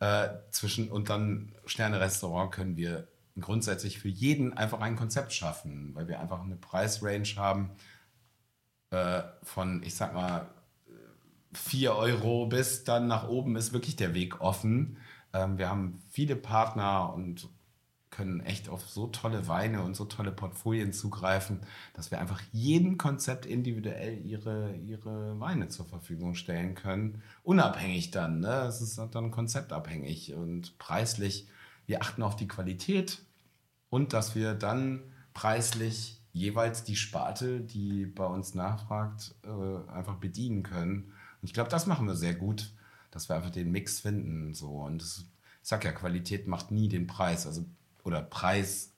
Äh, 0.00 0.28
zwischen 0.50 0.90
und 0.90 1.08
dann 1.08 1.52
Sterne-Restaurant 1.64 2.52
können 2.52 2.76
wir 2.76 3.06
grundsätzlich 3.40 4.00
für 4.00 4.08
jeden 4.08 4.52
einfach 4.52 4.80
ein 4.80 4.96
Konzept 4.96 5.32
schaffen, 5.32 5.94
weil 5.94 6.08
wir 6.08 6.20
einfach 6.20 6.42
eine 6.42 6.56
Preisrange 6.56 7.36
haben 7.36 7.70
äh, 8.90 9.22
von, 9.42 9.82
ich 9.84 9.94
sag 9.94 10.12
mal, 10.12 10.48
4 11.54 11.94
Euro 11.94 12.46
bis 12.46 12.84
dann 12.84 13.06
nach 13.06 13.28
oben 13.28 13.56
ist 13.56 13.72
wirklich 13.72 13.96
der 13.96 14.14
Weg 14.14 14.40
offen. 14.40 14.98
Ähm, 15.32 15.58
wir 15.58 15.68
haben 15.68 16.02
viele 16.10 16.36
Partner 16.36 17.12
und 17.14 17.48
können 18.12 18.40
echt 18.40 18.68
auf 18.68 18.88
so 18.88 19.08
tolle 19.08 19.48
Weine 19.48 19.82
und 19.82 19.96
so 19.96 20.04
tolle 20.04 20.30
Portfolien 20.30 20.92
zugreifen, 20.92 21.60
dass 21.94 22.12
wir 22.12 22.20
einfach 22.20 22.40
jedem 22.52 22.98
Konzept 22.98 23.46
individuell 23.46 24.24
ihre, 24.24 24.76
ihre 24.76 25.40
Weine 25.40 25.68
zur 25.68 25.86
Verfügung 25.86 26.34
stellen 26.34 26.76
können. 26.76 27.22
Unabhängig 27.42 28.12
dann, 28.12 28.38
ne? 28.38 28.66
Es 28.68 28.80
ist 28.80 29.00
dann 29.10 29.30
konzeptabhängig 29.32 30.34
und 30.34 30.78
preislich. 30.78 31.48
Wir 31.86 32.02
achten 32.02 32.22
auf 32.22 32.36
die 32.36 32.46
Qualität 32.46 33.24
und 33.90 34.12
dass 34.12 34.36
wir 34.36 34.54
dann 34.54 35.02
preislich 35.34 36.20
jeweils 36.32 36.84
die 36.84 36.96
Sparte, 36.96 37.60
die 37.60 38.06
bei 38.06 38.26
uns 38.26 38.54
nachfragt, 38.54 39.34
äh, 39.42 39.90
einfach 39.90 40.16
bedienen 40.16 40.62
können. 40.62 41.12
Und 41.40 41.48
ich 41.48 41.54
glaube, 41.54 41.70
das 41.70 41.86
machen 41.86 42.06
wir 42.06 42.14
sehr 42.14 42.34
gut, 42.34 42.72
dass 43.10 43.28
wir 43.28 43.36
einfach 43.36 43.50
den 43.50 43.72
Mix 43.72 44.00
finden. 44.00 44.54
So. 44.54 44.68
Und 44.68 45.02
ich 45.02 45.24
sag 45.62 45.84
ja, 45.84 45.92
Qualität 45.92 46.46
macht 46.46 46.70
nie 46.70 46.88
den 46.88 47.06
Preis. 47.06 47.46
Also, 47.46 47.64
oder 48.04 48.22
Preis 48.22 48.92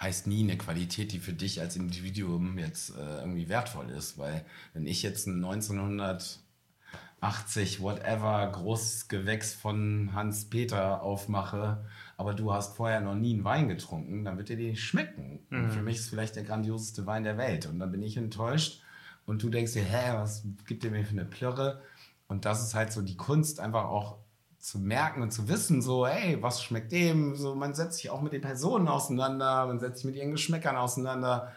heißt 0.00 0.26
nie 0.26 0.42
eine 0.42 0.58
Qualität, 0.58 1.12
die 1.12 1.20
für 1.20 1.32
dich 1.32 1.60
als 1.60 1.76
Individuum 1.76 2.58
jetzt 2.58 2.96
äh, 2.96 3.20
irgendwie 3.20 3.48
wertvoll 3.48 3.90
ist. 3.90 4.18
Weil 4.18 4.44
wenn 4.72 4.86
ich 4.86 5.02
jetzt 5.02 5.26
ein 5.26 5.44
1980, 5.44 7.80
whatever, 7.80 8.50
Großgewächs 8.52 9.54
von 9.54 10.10
Hans-Peter 10.12 11.02
aufmache, 11.02 11.84
aber 12.16 12.34
du 12.34 12.52
hast 12.52 12.76
vorher 12.76 13.00
noch 13.00 13.14
nie 13.14 13.34
einen 13.34 13.44
Wein 13.44 13.68
getrunken, 13.68 14.24
dann 14.24 14.36
wird 14.36 14.48
dir 14.48 14.56
die 14.56 14.70
nicht 14.70 14.82
schmecken. 14.82 15.40
Und 15.50 15.70
für 15.70 15.82
mich 15.82 15.96
ist 15.96 16.02
es 16.02 16.08
vielleicht 16.08 16.36
der 16.36 16.44
grandioseste 16.44 17.06
Wein 17.06 17.24
der 17.24 17.38
Welt. 17.38 17.66
Und 17.66 17.78
dann 17.78 17.92
bin 17.92 18.02
ich 18.02 18.16
enttäuscht 18.16 18.82
und 19.26 19.42
du 19.42 19.48
denkst 19.48 19.72
dir, 19.72 19.84
hä, 19.84 20.14
was 20.14 20.44
gibt 20.66 20.82
der 20.82 20.90
mir 20.90 21.04
für 21.04 21.12
eine 21.12 21.24
Plörre? 21.24 21.82
Und 22.26 22.44
das 22.44 22.62
ist 22.62 22.74
halt 22.74 22.92
so 22.92 23.02
die 23.02 23.16
Kunst, 23.16 23.60
einfach 23.60 23.84
auch 23.84 24.18
zu 24.64 24.78
merken 24.78 25.20
und 25.20 25.30
zu 25.30 25.46
wissen, 25.46 25.82
so, 25.82 26.06
hey, 26.06 26.42
was 26.42 26.62
schmeckt 26.62 26.90
dem? 26.90 27.36
So, 27.36 27.54
man 27.54 27.74
setzt 27.74 27.98
sich 27.98 28.08
auch 28.08 28.22
mit 28.22 28.32
den 28.32 28.40
Personen 28.40 28.88
auseinander, 28.88 29.66
man 29.66 29.78
setzt 29.78 29.98
sich 29.98 30.06
mit 30.06 30.16
ihren 30.16 30.30
Geschmäckern 30.30 30.74
auseinander. 30.74 31.52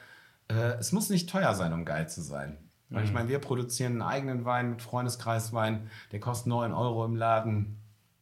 Äh, 0.49 0.73
es 0.77 0.91
muss 0.91 1.09
nicht 1.09 1.29
teuer 1.29 1.55
sein, 1.55 1.71
um 1.71 1.85
geil 1.85 2.09
zu 2.09 2.21
sein. 2.21 2.57
Weil 2.89 3.05
ich 3.05 3.13
meine, 3.13 3.29
wir 3.29 3.39
produzieren 3.39 3.93
einen 3.93 4.01
eigenen 4.01 4.43
Wein 4.43 4.71
mit 4.71 4.81
Freundeskreiswein, 4.81 5.89
der 6.11 6.19
kostet 6.19 6.47
9 6.47 6.73
Euro 6.73 7.05
im 7.05 7.15
Laden. 7.15 7.77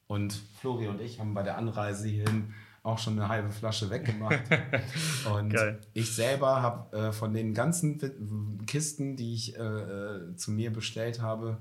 Und 0.06 0.40
Flori 0.62 0.88
und 0.88 1.02
ich 1.02 1.20
haben 1.20 1.34
bei 1.34 1.42
der 1.42 1.58
Anreise 1.58 2.08
hierhin 2.08 2.54
auch 2.84 3.00
schon 3.00 3.14
eine 3.14 3.28
halbe 3.28 3.50
Flasche 3.50 3.90
weggemacht. 3.90 4.44
und 5.36 5.50
Geil. 5.50 5.82
ich 5.94 6.14
selber 6.16 6.62
habe 6.62 6.96
äh, 6.96 7.12
von 7.12 7.34
den 7.34 7.56
ganzen 7.56 8.64
Kisten, 8.68 9.16
die 9.16 9.34
ich 9.34 9.58
äh, 9.58 9.62
äh, 9.62 10.36
zu 10.36 10.52
mir 10.52 10.72
bestellt 10.72 11.24
habe, 11.24 11.58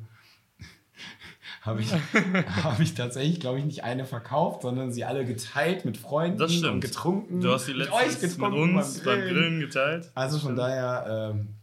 habe 1.65 1.81
ich, 1.81 1.93
hab 2.63 2.79
ich 2.81 2.95
tatsächlich, 2.95 3.41
glaube 3.41 3.59
ich, 3.59 3.65
nicht 3.65 3.85
eine 3.85 4.05
verkauft, 4.05 4.63
sondern 4.63 4.93
sie 4.93 5.05
alle 5.05 5.25
geteilt 5.25 5.85
mit 5.85 5.97
Freunden 5.97 6.39
Das 6.39 6.53
stimmt. 6.53 6.75
und 6.75 6.81
getrunken. 6.81 7.41
Du 7.41 7.53
hast 7.53 7.67
die 7.67 7.75
mit 7.75 7.91
euch 7.91 8.21
getrunken 8.21 8.75
mit 8.75 8.85
uns 8.85 9.03
beim 9.03 9.21
Grillen 9.21 9.61
geteilt. 9.61 10.11
Also 10.15 10.39
von 10.39 10.57
daher, 10.57 11.33
ähm, 11.35 11.55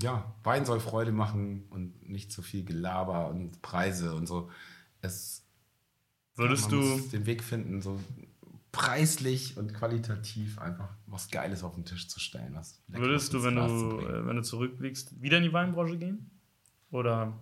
ja, 0.00 0.32
Wein 0.44 0.64
soll 0.64 0.78
Freude 0.78 1.10
machen 1.10 1.66
und 1.70 2.08
nicht 2.08 2.30
zu 2.30 2.40
viel 2.40 2.64
Gelaber 2.64 3.28
und 3.28 3.60
Preise 3.62 4.14
und 4.14 4.28
so. 4.28 4.48
Es, 5.00 5.44
Würdest 6.36 6.70
man 6.70 6.80
du, 6.80 6.86
muss 6.86 7.08
den 7.08 7.26
Weg 7.26 7.42
finden, 7.42 7.82
so 7.82 7.98
preislich 8.70 9.56
und 9.56 9.74
qualitativ 9.74 10.60
einfach 10.60 10.90
was 11.06 11.30
Geiles 11.30 11.64
auf 11.64 11.74
den 11.74 11.84
Tisch 11.84 12.06
zu 12.06 12.20
stellen. 12.20 12.54
Was 12.54 12.80
Leckeres 12.86 13.08
würdest 13.08 13.34
du, 13.34 13.42
wenn 13.42 13.56
du, 13.56 13.98
äh, 14.06 14.24
wenn 14.24 14.36
du 14.36 14.42
zurückblickst, 14.42 15.20
wieder 15.20 15.38
in 15.38 15.42
die 15.42 15.52
Weinbranche 15.52 15.98
gehen? 15.98 16.30
Oder 16.92 17.32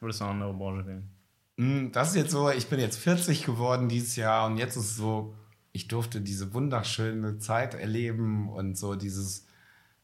würdest 0.00 0.20
du 0.20 0.24
eine 0.24 0.32
andere 0.32 0.54
Branche 0.54 0.86
wählen? 0.86 1.10
Mm, 1.56 1.92
Das 1.92 2.10
ist 2.10 2.16
jetzt 2.16 2.30
so, 2.30 2.50
ich 2.50 2.68
bin 2.68 2.80
jetzt 2.80 2.98
40 2.98 3.44
geworden 3.44 3.88
dieses 3.88 4.16
Jahr 4.16 4.46
und 4.46 4.58
jetzt 4.58 4.76
ist 4.76 4.84
es 4.90 4.96
so, 4.96 5.34
ich 5.72 5.88
durfte 5.88 6.20
diese 6.20 6.54
wunderschöne 6.54 7.38
Zeit 7.38 7.74
erleben 7.74 8.48
und 8.48 8.76
so 8.78 8.94
dieses 8.94 9.46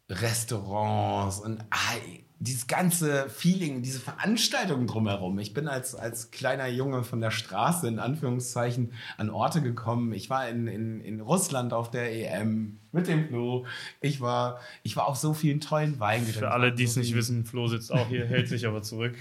Restaurants 0.08 1.40
und 1.40 1.64
ah, 1.70 1.94
dieses 2.42 2.66
ganze 2.66 3.28
Feeling, 3.28 3.82
diese 3.82 4.00
Veranstaltungen 4.00 4.86
drumherum. 4.86 5.38
Ich 5.38 5.54
bin 5.54 5.68
als, 5.68 5.94
als 5.94 6.30
kleiner 6.32 6.66
Junge 6.66 7.04
von 7.04 7.20
der 7.20 7.30
Straße 7.30 7.86
in 7.86 7.98
Anführungszeichen 8.00 8.92
an 9.16 9.30
Orte 9.30 9.62
gekommen. 9.62 10.12
Ich 10.12 10.28
war 10.28 10.48
in, 10.48 10.66
in, 10.66 11.00
in 11.00 11.20
Russland 11.20 11.72
auf 11.72 11.90
der 11.90 12.12
EM 12.12 12.78
mit 12.90 13.06
dem 13.06 13.28
Flo. 13.28 13.64
Ich 14.00 14.20
war, 14.20 14.58
ich 14.82 14.96
war 14.96 15.06
auf 15.06 15.16
so 15.16 15.34
vielen 15.34 15.60
tollen 15.60 16.00
Weingütern. 16.00 16.40
Für 16.40 16.50
alle, 16.50 16.72
die 16.72 16.84
es 16.84 16.96
nicht 16.96 17.14
wissen, 17.14 17.44
Flo 17.44 17.68
sitzt 17.68 17.92
auch 17.92 18.08
hier, 18.08 18.26
hält 18.26 18.48
sich 18.48 18.66
aber 18.66 18.82
zurück. 18.82 19.14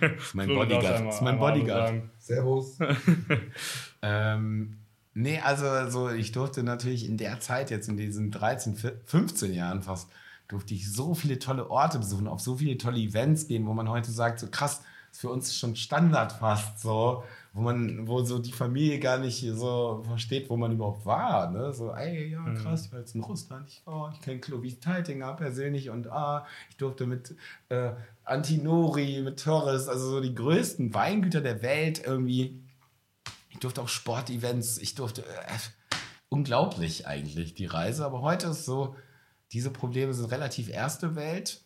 Das 0.00 0.12
ist 0.18 0.34
mein 0.34 0.46
Flo, 0.46 0.56
Bodyguard. 0.60 0.86
einmal- 0.86 1.12
ist 1.14 1.22
mein 1.22 1.38
Bodyguard. 1.38 2.02
Servus. 2.18 2.78
Ähm, 4.02 4.78
nee, 5.14 5.40
also 5.40 5.90
so, 5.90 6.10
ich 6.10 6.32
durfte 6.32 6.62
natürlich 6.62 7.04
in 7.08 7.16
der 7.16 7.40
Zeit, 7.40 7.70
jetzt 7.70 7.88
in 7.88 7.96
diesen 7.96 8.30
13, 8.30 8.76
15 9.04 9.52
Jahren 9.52 9.82
fast, 9.82 10.08
durfte 10.48 10.74
ich 10.74 10.90
so 10.90 11.14
viele 11.14 11.38
tolle 11.38 11.70
Orte 11.70 11.98
besuchen, 11.98 12.26
auf 12.26 12.40
so 12.40 12.56
viele 12.56 12.78
tolle 12.78 12.98
Events 12.98 13.46
gehen, 13.46 13.66
wo 13.66 13.74
man 13.74 13.88
heute 13.88 14.10
sagt, 14.10 14.40
so 14.40 14.48
krass, 14.48 14.82
ist 15.10 15.20
für 15.20 15.30
uns 15.30 15.54
schon 15.56 15.76
Standard 15.76 16.32
fast 16.32 16.80
so, 16.80 17.22
wo 17.52 17.60
man, 17.60 18.06
wo 18.06 18.22
so 18.22 18.38
die 18.38 18.52
Familie 18.52 18.98
gar 18.98 19.18
nicht 19.18 19.40
so 19.40 20.02
versteht, 20.06 20.50
wo 20.50 20.56
man 20.56 20.72
überhaupt 20.72 21.06
war. 21.06 21.50
Ne? 21.50 21.72
So, 21.72 21.92
ey, 21.92 22.30
ja, 22.30 22.44
krass, 22.54 22.86
ich 22.86 22.92
war 22.92 23.00
jetzt 23.00 23.14
in 23.14 23.22
Russland, 23.22 23.68
ich, 23.68 23.82
oh, 23.86 24.08
ich 24.12 24.20
kenne 24.20 24.40
Clovis 24.40 24.80
Teitinger 24.80 25.34
persönlich 25.34 25.90
und 25.90 26.10
ah, 26.10 26.46
ich 26.70 26.76
durfte 26.76 27.06
mit 27.06 27.34
äh, 27.68 27.92
Antinori, 28.24 29.22
mit 29.22 29.42
Torres, 29.42 29.88
also 29.88 30.10
so 30.10 30.20
die 30.20 30.34
größten 30.34 30.92
Weingüter 30.92 31.40
der 31.40 31.62
Welt 31.62 32.02
irgendwie 32.04 32.62
ich 33.58 33.60
durfte 33.60 33.82
auch 33.82 33.88
Sportevents, 33.88 34.78
ich 34.78 34.94
durfte 34.94 35.22
äh, 35.22 35.58
unglaublich 36.28 37.08
eigentlich 37.08 37.54
die 37.54 37.66
Reise, 37.66 38.04
aber 38.04 38.22
heute 38.22 38.46
ist 38.48 38.64
so, 38.64 38.94
diese 39.52 39.70
Probleme 39.70 40.12
sind 40.12 40.30
relativ 40.30 40.68
erste 40.68 41.14
Welt. 41.16 41.62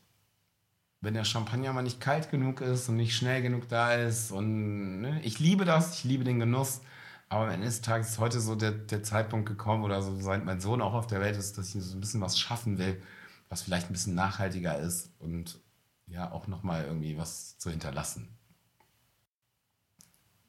Wenn 1.00 1.14
der 1.14 1.24
Champagner 1.24 1.72
mal 1.72 1.82
nicht 1.82 2.00
kalt 2.00 2.30
genug 2.30 2.60
ist 2.60 2.88
und 2.88 2.96
nicht 2.96 3.16
schnell 3.16 3.42
genug 3.42 3.68
da 3.68 3.94
ist 3.94 4.30
und 4.30 5.00
ne, 5.00 5.20
ich 5.24 5.40
liebe 5.40 5.64
das, 5.64 5.98
ich 5.98 6.04
liebe 6.04 6.22
den 6.22 6.38
Genuss, 6.38 6.80
aber 7.28 7.44
am 7.44 7.50
Ende 7.50 7.66
des 7.66 7.80
Tages 7.80 8.10
ist 8.10 8.18
heute 8.18 8.40
so 8.40 8.54
der, 8.54 8.70
der 8.70 9.02
Zeitpunkt 9.02 9.48
gekommen 9.48 9.82
oder 9.82 10.00
so, 10.00 10.14
seit 10.20 10.44
mein 10.44 10.60
Sohn 10.60 10.80
auch 10.80 10.94
auf 10.94 11.08
der 11.08 11.20
Welt 11.20 11.36
ist, 11.36 11.58
dass 11.58 11.74
ich 11.74 11.82
so 11.82 11.96
ein 11.96 12.00
bisschen 12.00 12.20
was 12.20 12.38
schaffen 12.38 12.78
will, 12.78 13.02
was 13.48 13.62
vielleicht 13.62 13.90
ein 13.90 13.94
bisschen 13.94 14.14
nachhaltiger 14.14 14.78
ist 14.78 15.10
und 15.18 15.58
ja 16.06 16.30
auch 16.30 16.46
nochmal 16.46 16.84
irgendwie 16.84 17.16
was 17.16 17.58
zu 17.58 17.70
hinterlassen. 17.70 18.28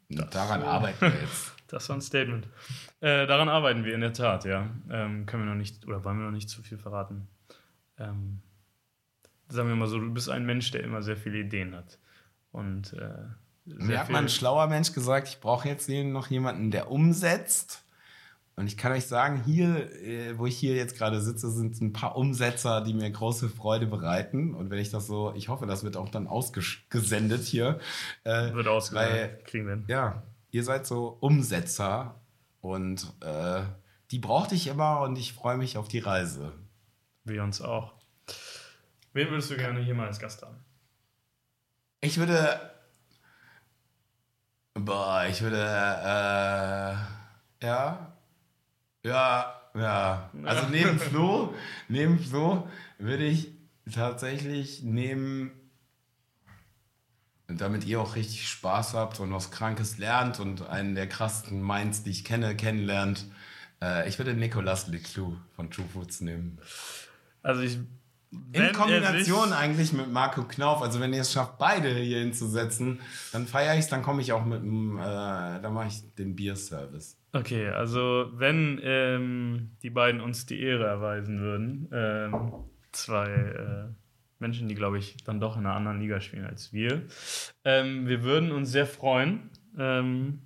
Und 0.10 0.36
daran 0.36 0.62
arbeiten 0.62 1.02
wir 1.02 1.22
jetzt. 1.22 1.54
Das 1.74 1.90
war 1.90 1.98
ein 1.98 2.02
Statement. 2.02 2.48
Äh, 3.02 3.26
daran 3.26 3.50
arbeiten 3.50 3.84
wir 3.84 3.96
in 3.96 4.02
der 4.02 4.14
Tat, 4.14 4.46
ja. 4.46 4.70
Ähm, 4.92 5.26
können 5.26 5.44
wir 5.44 5.50
noch 5.52 5.58
nicht, 5.58 5.86
oder 5.88 6.04
wollen 6.04 6.18
wir 6.20 6.26
noch 6.26 6.32
nicht 6.32 6.50
zu 6.50 6.62
viel 6.62 6.78
verraten. 6.78 7.28
Ähm, 7.98 8.42
sagen 9.50 9.70
wir 9.70 9.76
mal 9.76 9.88
so, 9.88 10.00
du 10.00 10.14
bist 10.14 10.30
ein 10.30 10.46
Mensch, 10.46 10.72
der 10.72 10.84
immer 10.84 11.02
sehr 11.02 11.18
viele 11.18 11.40
Ideen 11.40 11.76
hat. 11.76 11.98
Und 12.52 12.94
äh, 12.94 13.10
Mir 13.66 14.00
hat 14.00 14.10
mal 14.10 14.20
ein 14.22 14.30
schlauer 14.30 14.68
Mensch 14.68 14.94
gesagt, 14.94 15.28
ich 15.28 15.40
brauche 15.40 15.68
jetzt 15.68 15.90
noch 15.90 16.28
jemanden, 16.30 16.70
der 16.70 16.92
umsetzt 16.92 17.84
Und 18.56 18.68
ich 18.68 18.78
kann 18.78 18.92
euch 18.92 19.08
sagen, 19.08 19.42
hier, 19.44 19.92
äh, 20.04 20.38
wo 20.38 20.46
ich 20.46 20.56
hier 20.58 20.76
jetzt 20.76 20.96
gerade 20.98 21.20
sitze, 21.22 21.50
sind 21.50 21.82
ein 21.82 21.92
paar 21.94 22.16
Umsetzer, 22.16 22.82
die 22.82 22.94
mir 22.94 23.10
große 23.10 23.50
Freude 23.50 23.88
bereiten. 23.88 24.54
Und 24.54 24.70
wenn 24.70 24.78
ich 24.78 24.92
das 24.92 25.08
so, 25.08 25.34
ich 25.36 25.50
hoffe, 25.50 25.66
das 25.66 25.84
wird 25.84 25.98
auch 25.98 26.10
dann 26.10 26.28
ausgesendet 26.28 27.42
hier. 27.46 27.80
Äh, 28.26 28.54
Wird 28.54 28.68
ausgegangen. 28.68 29.12
weil- 29.12 29.40
Kriegen 29.46 29.66
wir 29.68 29.82
ja, 29.88 30.22
ihr 30.54 30.64
seid 30.64 30.86
so 30.86 31.18
Umsetzer 31.20 32.22
und 32.62 33.12
äh, 33.22 33.64
die 34.12 34.20
brauchte 34.20 34.56
ich 34.56 34.68
immer 34.68 35.02
und 35.02 35.18
ich 35.18 35.34
freue 35.34 35.58
mich 35.58 35.78
auf 35.78 35.88
die 35.88 36.00
Reise. 36.00 36.54
Wir 37.24 37.44
uns 37.44 37.60
auch. 37.60 37.94
Wen 39.14 39.30
würdest 39.30 39.50
du 39.50 39.58
gerne 39.58 39.82
hier 39.82 39.96
mal 39.96 40.08
als 40.08 40.20
Gast 40.20 40.44
haben? 40.44 40.64
Ich 42.02 42.18
würde. 42.18 42.72
Boah, 44.76 45.26
ich 45.28 45.42
würde. 45.42 45.58
Äh, 45.58 47.66
ja. 47.66 48.16
Ja, 49.04 49.62
ja. 49.74 50.30
Also 50.44 50.68
neben 50.72 51.00
Flo, 51.00 51.56
neben 51.88 52.20
Flo 52.20 52.68
würde 53.00 53.26
ich 53.26 53.52
tatsächlich 53.92 54.84
neben. 54.84 55.52
Damit 57.48 57.86
ihr 57.86 58.00
auch 58.00 58.16
richtig 58.16 58.48
Spaß 58.48 58.94
habt 58.94 59.20
und 59.20 59.32
was 59.34 59.52
Krankes 59.52 59.98
lernt 59.98 60.40
und 60.40 60.68
einen 60.68 60.96
der 60.96 61.08
krassesten 61.08 61.62
Minds, 61.62 62.04
die 62.04 62.12
ich 62.12 62.24
kenne, 62.24 62.56
kennenlernt. 62.56 63.26
Äh, 63.82 64.08
ich 64.08 64.18
würde 64.18 64.34
Nicolas 64.34 64.88
Leclou 64.88 65.36
von 65.56 65.70
True 65.70 65.86
Foods 65.92 66.22
nehmen. 66.22 66.60
Also 67.42 67.62
ich. 67.62 67.78
In 68.52 68.72
Kombination 68.74 69.54
eigentlich 69.54 69.94
mit 69.94 70.12
Marco 70.12 70.44
Knauf. 70.44 70.82
Also 70.82 71.00
wenn 71.00 71.14
ihr 71.14 71.22
es 71.22 71.32
schafft, 71.32 71.60
beide 71.60 71.94
hier 71.94 72.18
hinzusetzen, 72.18 73.00
dann 73.32 73.46
feiere 73.46 73.74
ich 73.76 73.82
es, 73.82 73.90
dann 73.90 74.02
komme 74.02 74.24
ich 74.24 74.34
auch 74.34 74.44
mit 74.44 74.64
dem, 74.64 74.98
äh, 74.98 75.02
dann 75.04 75.72
mache 75.72 75.90
ich 75.90 76.16
den 76.16 76.36
Bierservice. 76.36 77.16
Okay, 77.32 77.68
also 77.70 78.32
wenn 78.34 78.80
ähm, 78.82 79.72
die 79.84 79.92
beiden 79.92 80.20
uns 80.20 80.48
die 80.48 80.62
Ehre 80.62 80.86
erweisen 80.86 81.42
würden, 81.42 81.90
ähm, 81.92 82.54
zwei 82.92 83.28
äh, 83.28 84.03
Menschen, 84.40 84.68
die, 84.68 84.76
glaube 84.76 84.98
ich, 84.98 85.18
dann 85.24 85.40
doch 85.40 85.58
in 85.58 85.66
einer 85.66 85.76
anderen 85.76 86.00
Liga 86.00 86.20
spielen 86.22 86.46
als 86.46 86.74
wir, 86.74 87.04
ähm, 87.64 88.08
wir 88.08 88.24
würden 88.24 88.52
uns 88.52 88.72
sehr 88.72 88.86
freuen, 88.86 89.50
ähm, 89.78 90.42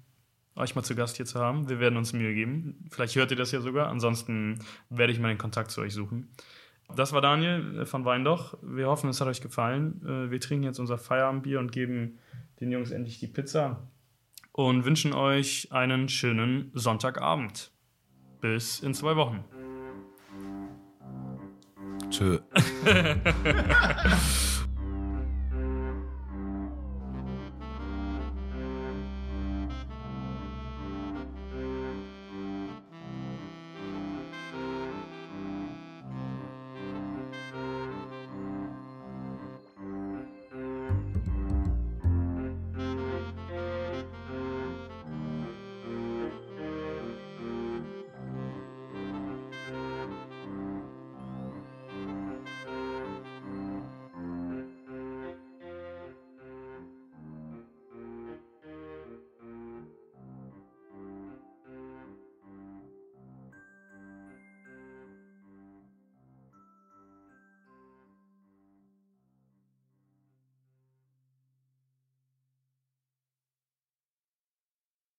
euch 0.55 0.75
mal 0.75 0.83
zu 0.83 0.95
Gast 0.95 1.17
hier 1.17 1.25
zu 1.25 1.39
haben. 1.39 1.69
Wir 1.69 1.79
werden 1.79 1.97
uns 1.97 2.13
Mühe 2.13 2.33
geben. 2.33 2.85
Vielleicht 2.89 3.15
hört 3.15 3.31
ihr 3.31 3.37
das 3.37 3.51
ja 3.51 3.61
sogar. 3.61 3.89
Ansonsten 3.89 4.59
werde 4.89 5.13
ich 5.13 5.19
mal 5.19 5.29
den 5.29 5.37
Kontakt 5.37 5.71
zu 5.71 5.81
euch 5.81 5.93
suchen. 5.93 6.29
Das 6.95 7.13
war 7.13 7.21
Daniel 7.21 7.81
äh, 7.81 7.85
von 7.85 8.05
Weindoch. 8.05 8.57
Wir 8.61 8.87
hoffen, 8.87 9.09
es 9.09 9.21
hat 9.21 9.27
euch 9.27 9.41
gefallen. 9.41 10.01
Äh, 10.05 10.31
Wir 10.31 10.39
trinken 10.39 10.63
jetzt 10.63 10.79
unser 10.79 10.97
Feierabendbier 10.97 11.59
und 11.59 11.71
geben 11.71 12.17
den 12.59 12.71
Jungs 12.71 12.91
endlich 12.91 13.19
die 13.19 13.27
Pizza 13.27 13.87
und 14.51 14.85
wünschen 14.85 15.13
euch 15.13 15.71
einen 15.71 16.09
schönen 16.09 16.71
Sonntagabend. 16.73 17.71
Bis 18.41 18.79
in 18.79 18.93
zwei 18.93 19.15
Wochen. 19.15 19.43
저 22.09 22.23